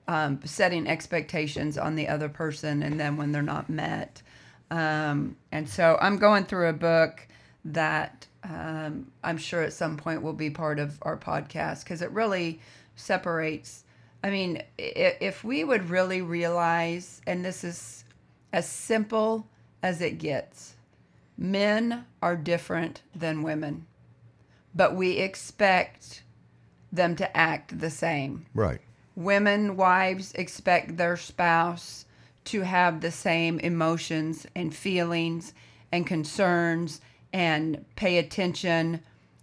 um, 0.06 0.40
setting 0.44 0.86
expectations 0.86 1.76
on 1.78 1.96
the 1.96 2.06
other 2.06 2.28
person 2.28 2.82
and 2.82 3.00
then 3.00 3.16
when 3.16 3.32
they're 3.32 3.42
not 3.42 3.68
met. 3.68 4.22
Um, 4.70 5.36
and 5.50 5.68
so 5.68 5.98
I'm 6.00 6.18
going 6.18 6.44
through 6.44 6.68
a 6.68 6.72
book 6.72 7.26
that 7.64 8.26
um, 8.44 9.12
I'm 9.22 9.38
sure 9.38 9.62
at 9.62 9.72
some 9.72 9.96
point 9.96 10.22
will 10.22 10.32
be 10.32 10.50
part 10.50 10.78
of 10.78 10.98
our 11.02 11.16
podcast 11.16 11.84
because 11.84 12.02
it 12.02 12.10
really 12.10 12.60
separates. 12.96 13.84
I 14.24 14.30
mean, 14.30 14.62
if, 14.78 15.16
if 15.20 15.44
we 15.44 15.64
would 15.64 15.90
really 15.90 16.22
realize, 16.22 17.20
and 17.26 17.44
this 17.44 17.64
is 17.64 18.04
as 18.52 18.68
simple 18.68 19.46
as 19.82 20.00
it 20.00 20.18
gets, 20.18 20.74
men 21.38 22.04
are 22.20 22.36
different 22.36 23.02
than 23.14 23.42
women. 23.42 23.86
but 24.74 24.94
we 24.96 25.18
expect 25.18 26.22
them 26.92 27.16
to 27.16 27.36
act 27.36 27.78
the 27.78 27.90
same. 27.90 28.46
Right. 28.54 28.80
Women, 29.14 29.76
wives 29.76 30.32
expect 30.32 30.96
their 30.96 31.16
spouse 31.16 32.06
to 32.44 32.62
have 32.62 33.00
the 33.00 33.10
same 33.10 33.58
emotions 33.60 34.46
and 34.54 34.74
feelings 34.74 35.52
and 35.90 36.06
concerns 36.06 37.00
and 37.32 37.84
pay 37.96 38.18
attention 38.18 39.00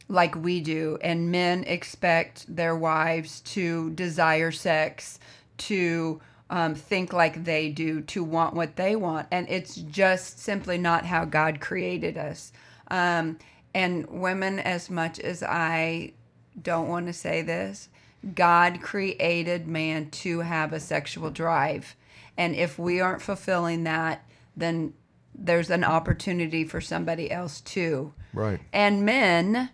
like 0.07 0.35
we 0.35 0.59
do. 0.59 0.97
And 1.01 1.31
men 1.31 1.63
expect 1.65 2.45
their 2.53 2.75
wives 2.75 3.41
to 3.41 3.91
desire 3.91 4.51
sex, 4.51 5.19
to 5.59 6.21
um, 6.49 6.75
think 6.75 7.13
like 7.13 7.43
they 7.43 7.69
do, 7.69 8.01
to 8.01 8.23
want 8.23 8.55
what 8.55 8.75
they 8.75 8.95
want. 8.95 9.27
And 9.31 9.47
it's 9.49 9.75
just 9.75 10.39
simply 10.39 10.77
not 10.77 11.05
how 11.05 11.25
God 11.25 11.59
created 11.59 12.17
us. 12.17 12.51
Um, 12.89 13.37
and 13.73 14.07
women, 14.07 14.59
as 14.59 14.89
much 14.89 15.19
as 15.19 15.43
I 15.43 16.13
don't 16.61 16.87
want 16.87 17.05
to 17.07 17.13
say 17.13 17.41
this, 17.41 17.89
God 18.33 18.81
created 18.81 19.67
man 19.67 20.09
to 20.09 20.39
have 20.39 20.73
a 20.73 20.79
sexual 20.79 21.29
drive. 21.29 21.95
And 22.37 22.55
if 22.55 22.79
we 22.79 22.99
aren't 22.99 23.21
fulfilling 23.21 23.83
that, 23.83 24.25
then 24.57 24.93
there's 25.41 25.69
an 25.69 25.83
opportunity 25.83 26.63
for 26.65 26.81
somebody 26.81 27.31
else 27.31 27.61
too. 27.61 28.13
Right. 28.33 28.59
And 28.73 29.05
men, 29.05 29.69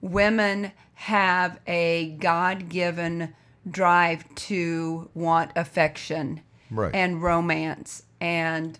women 0.00 0.72
have 0.94 1.58
a 1.66 2.16
God 2.18 2.68
given 2.68 3.34
drive 3.68 4.24
to 4.34 5.10
want 5.14 5.50
affection 5.56 6.40
Right. 6.70 6.94
and 6.94 7.22
romance. 7.22 8.02
And 8.20 8.78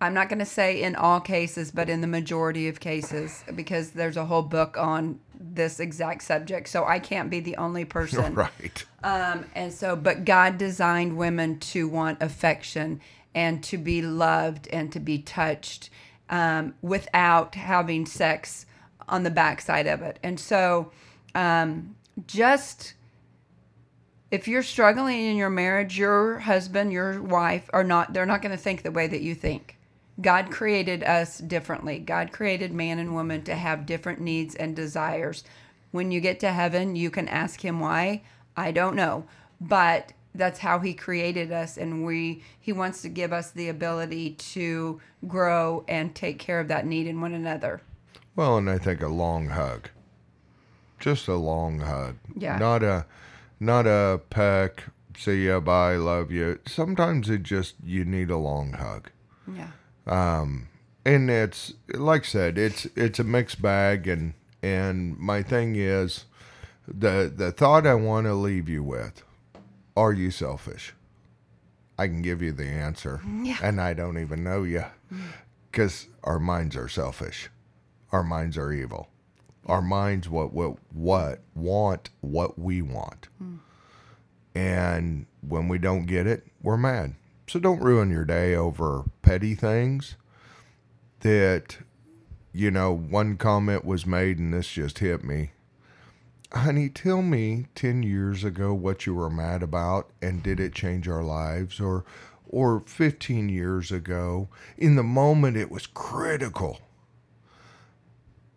I'm 0.00 0.14
not 0.14 0.28
going 0.28 0.38
to 0.38 0.44
say 0.46 0.82
in 0.82 0.96
all 0.96 1.20
cases, 1.20 1.70
but 1.70 1.88
in 1.88 2.00
the 2.00 2.06
majority 2.06 2.68
of 2.68 2.80
cases, 2.80 3.44
because 3.54 3.90
there's 3.90 4.16
a 4.16 4.24
whole 4.24 4.42
book 4.42 4.76
on 4.78 5.20
this 5.38 5.78
exact 5.78 6.22
subject. 6.22 6.68
So 6.68 6.84
I 6.84 6.98
can't 6.98 7.30
be 7.30 7.40
the 7.40 7.56
only 7.56 7.84
person. 7.98 8.34
Right. 8.34 8.84
Um, 9.04 9.44
and 9.54 9.72
so, 9.72 9.94
but 9.94 10.24
God 10.24 10.58
designed 10.58 11.16
women 11.16 11.58
to 11.60 11.88
want 11.88 12.22
affection 12.22 13.00
and 13.34 13.62
to 13.64 13.78
be 13.78 14.02
loved 14.02 14.68
and 14.68 14.92
to 14.92 15.00
be 15.00 15.18
touched 15.18 15.90
um, 16.30 16.74
without 16.82 17.54
having 17.54 18.06
sex 18.06 18.66
on 19.08 19.22
the 19.22 19.30
backside 19.30 19.86
of 19.86 20.02
it. 20.02 20.18
And 20.22 20.38
so, 20.38 20.90
um, 21.34 21.96
just 22.26 22.94
if 24.30 24.48
you're 24.48 24.62
struggling 24.62 25.20
in 25.26 25.36
your 25.36 25.50
marriage, 25.50 25.98
your 25.98 26.38
husband, 26.38 26.92
your 26.92 27.22
wife 27.22 27.68
are 27.72 27.84
not, 27.84 28.12
they're 28.12 28.26
not 28.26 28.40
going 28.42 28.56
to 28.56 28.62
think 28.62 28.82
the 28.82 28.90
way 28.90 29.06
that 29.06 29.20
you 29.20 29.34
think. 29.34 29.76
God 30.20 30.50
created 30.50 31.02
us 31.04 31.38
differently. 31.38 31.98
God 31.98 32.32
created 32.32 32.72
man 32.72 32.98
and 32.98 33.14
woman 33.14 33.42
to 33.44 33.54
have 33.54 33.86
different 33.86 34.20
needs 34.20 34.54
and 34.54 34.76
desires. 34.76 35.44
When 35.90 36.10
you 36.10 36.20
get 36.20 36.40
to 36.40 36.50
heaven, 36.50 36.96
you 36.96 37.10
can 37.10 37.28
ask 37.28 37.62
him 37.62 37.80
why. 37.80 38.22
I 38.56 38.72
don't 38.72 38.96
know. 38.96 39.24
But 39.60 40.12
that's 40.34 40.58
how 40.60 40.78
he 40.78 40.94
created 40.94 41.52
us 41.52 41.76
and 41.76 42.04
we 42.04 42.42
he 42.58 42.72
wants 42.72 43.02
to 43.02 43.08
give 43.08 43.32
us 43.32 43.50
the 43.50 43.68
ability 43.68 44.30
to 44.30 45.00
grow 45.28 45.84
and 45.88 46.14
take 46.14 46.38
care 46.38 46.60
of 46.60 46.68
that 46.68 46.86
need 46.86 47.06
in 47.06 47.20
one 47.20 47.34
another. 47.34 47.82
Well, 48.34 48.56
and 48.56 48.70
I 48.70 48.78
think 48.78 49.02
a 49.02 49.08
long 49.08 49.50
hug. 49.50 49.90
Just 50.98 51.28
a 51.28 51.34
long 51.34 51.80
hug. 51.80 52.16
Yeah. 52.34 52.56
Not 52.58 52.82
a 52.82 53.06
not 53.60 53.86
a 53.86 54.20
peck, 54.30 54.84
see 55.16 55.46
ya, 55.46 55.60
bye, 55.60 55.96
love 55.96 56.30
you. 56.30 56.58
Sometimes 56.66 57.28
it 57.28 57.42
just 57.42 57.74
you 57.84 58.04
need 58.04 58.30
a 58.30 58.38
long 58.38 58.72
hug. 58.72 59.10
Yeah. 59.46 59.70
Um 60.06 60.68
and 61.04 61.30
it's 61.30 61.74
like 61.92 62.22
I 62.22 62.26
said, 62.26 62.58
it's 62.58 62.86
it's 62.96 63.18
a 63.18 63.24
mixed 63.24 63.60
bag, 63.60 64.06
and 64.06 64.34
and 64.62 65.18
my 65.18 65.42
thing 65.42 65.76
is, 65.76 66.26
the 66.86 67.32
the 67.34 67.52
thought 67.52 67.86
I 67.86 67.94
want 67.94 68.26
to 68.26 68.34
leave 68.34 68.68
you 68.68 68.82
with, 68.82 69.22
are 69.96 70.12
you 70.12 70.30
selfish? 70.30 70.94
I 71.98 72.08
can 72.08 72.22
give 72.22 72.42
you 72.42 72.52
the 72.52 72.66
answer, 72.66 73.20
Yeah. 73.42 73.58
and 73.62 73.80
I 73.80 73.94
don't 73.94 74.18
even 74.18 74.42
know 74.42 74.62
you, 74.62 74.84
because 75.70 76.04
mm. 76.04 76.08
our 76.24 76.38
minds 76.38 76.76
are 76.76 76.88
selfish, 76.88 77.50
our 78.10 78.22
minds 78.22 78.56
are 78.56 78.72
evil, 78.72 79.08
our 79.66 79.82
minds 79.82 80.28
what 80.28 80.52
what 80.52 80.76
what 80.92 81.40
want 81.54 82.10
what 82.20 82.58
we 82.58 82.82
want, 82.82 83.28
mm. 83.42 83.58
and 84.54 85.26
when 85.46 85.68
we 85.68 85.78
don't 85.78 86.06
get 86.06 86.26
it, 86.26 86.46
we're 86.62 86.76
mad. 86.76 87.14
So 87.46 87.58
don't 87.60 87.82
ruin 87.82 88.10
your 88.10 88.24
day 88.24 88.54
over 88.54 89.04
petty 89.20 89.54
things 89.54 90.16
that 91.20 91.78
you 92.52 92.70
know 92.70 92.92
one 92.92 93.36
comment 93.36 93.84
was 93.84 94.06
made 94.06 94.38
and 94.38 94.52
this 94.54 94.68
just 94.70 94.98
hit 95.00 95.22
me 95.22 95.52
honey 96.54 96.88
tell 96.88 97.22
me 97.22 97.66
10 97.74 98.02
years 98.02 98.44
ago 98.44 98.74
what 98.74 99.06
you 99.06 99.14
were 99.14 99.30
mad 99.30 99.62
about 99.62 100.10
and 100.20 100.42
did 100.42 100.60
it 100.60 100.74
change 100.74 101.08
our 101.08 101.22
lives? 101.22 101.80
Or 101.80 102.04
or 102.48 102.82
15 102.86 103.48
years 103.48 103.90
ago 103.90 104.48
in 104.76 104.94
the 104.94 105.02
moment 105.02 105.56
it 105.56 105.70
was 105.70 105.86
critical. 105.86 106.80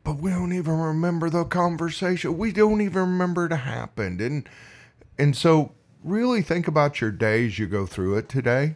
But 0.03 0.17
we 0.17 0.31
don't 0.31 0.51
even 0.51 0.77
remember 0.77 1.29
the 1.29 1.45
conversation. 1.45 2.37
We 2.37 2.51
don't 2.51 2.81
even 2.81 3.01
remember 3.01 3.45
it 3.45 3.53
happened. 3.53 4.21
And 4.21 4.47
and 5.17 5.35
so 5.35 5.71
really 6.03 6.41
think 6.41 6.67
about 6.67 6.99
your 6.99 7.11
days 7.11 7.57
you 7.57 7.67
go 7.67 7.85
through 7.85 8.17
it 8.17 8.29
today. 8.29 8.75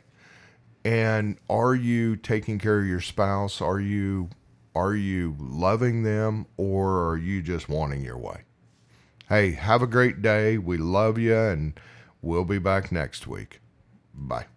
And 0.86 1.38
are 1.50 1.76
you 1.76 2.16
taking 2.16 2.58
care 2.58 2.80
of 2.80 2.88
your 2.88 3.02
spouse? 3.02 3.62
Are 3.62 3.80
you 3.80 4.30
are 4.74 4.96
you 4.96 5.36
loving 5.40 6.04
them 6.04 6.46
or 6.56 7.10
are 7.10 7.18
you 7.18 7.42
just 7.42 7.68
wanting 7.68 8.02
your 8.02 8.18
way 8.18 8.44
hey 9.30 9.52
have 9.52 9.82
a 9.82 9.88
great 9.88 10.22
day. 10.22 10.58
We 10.58 10.78
love 10.78 11.18
you 11.18 11.38
and 11.38 11.80
we'll 12.22 12.46
be 12.46 12.60
back 12.60 12.92
next 12.92 13.28
week. 13.28 13.62
Bye 14.14 14.48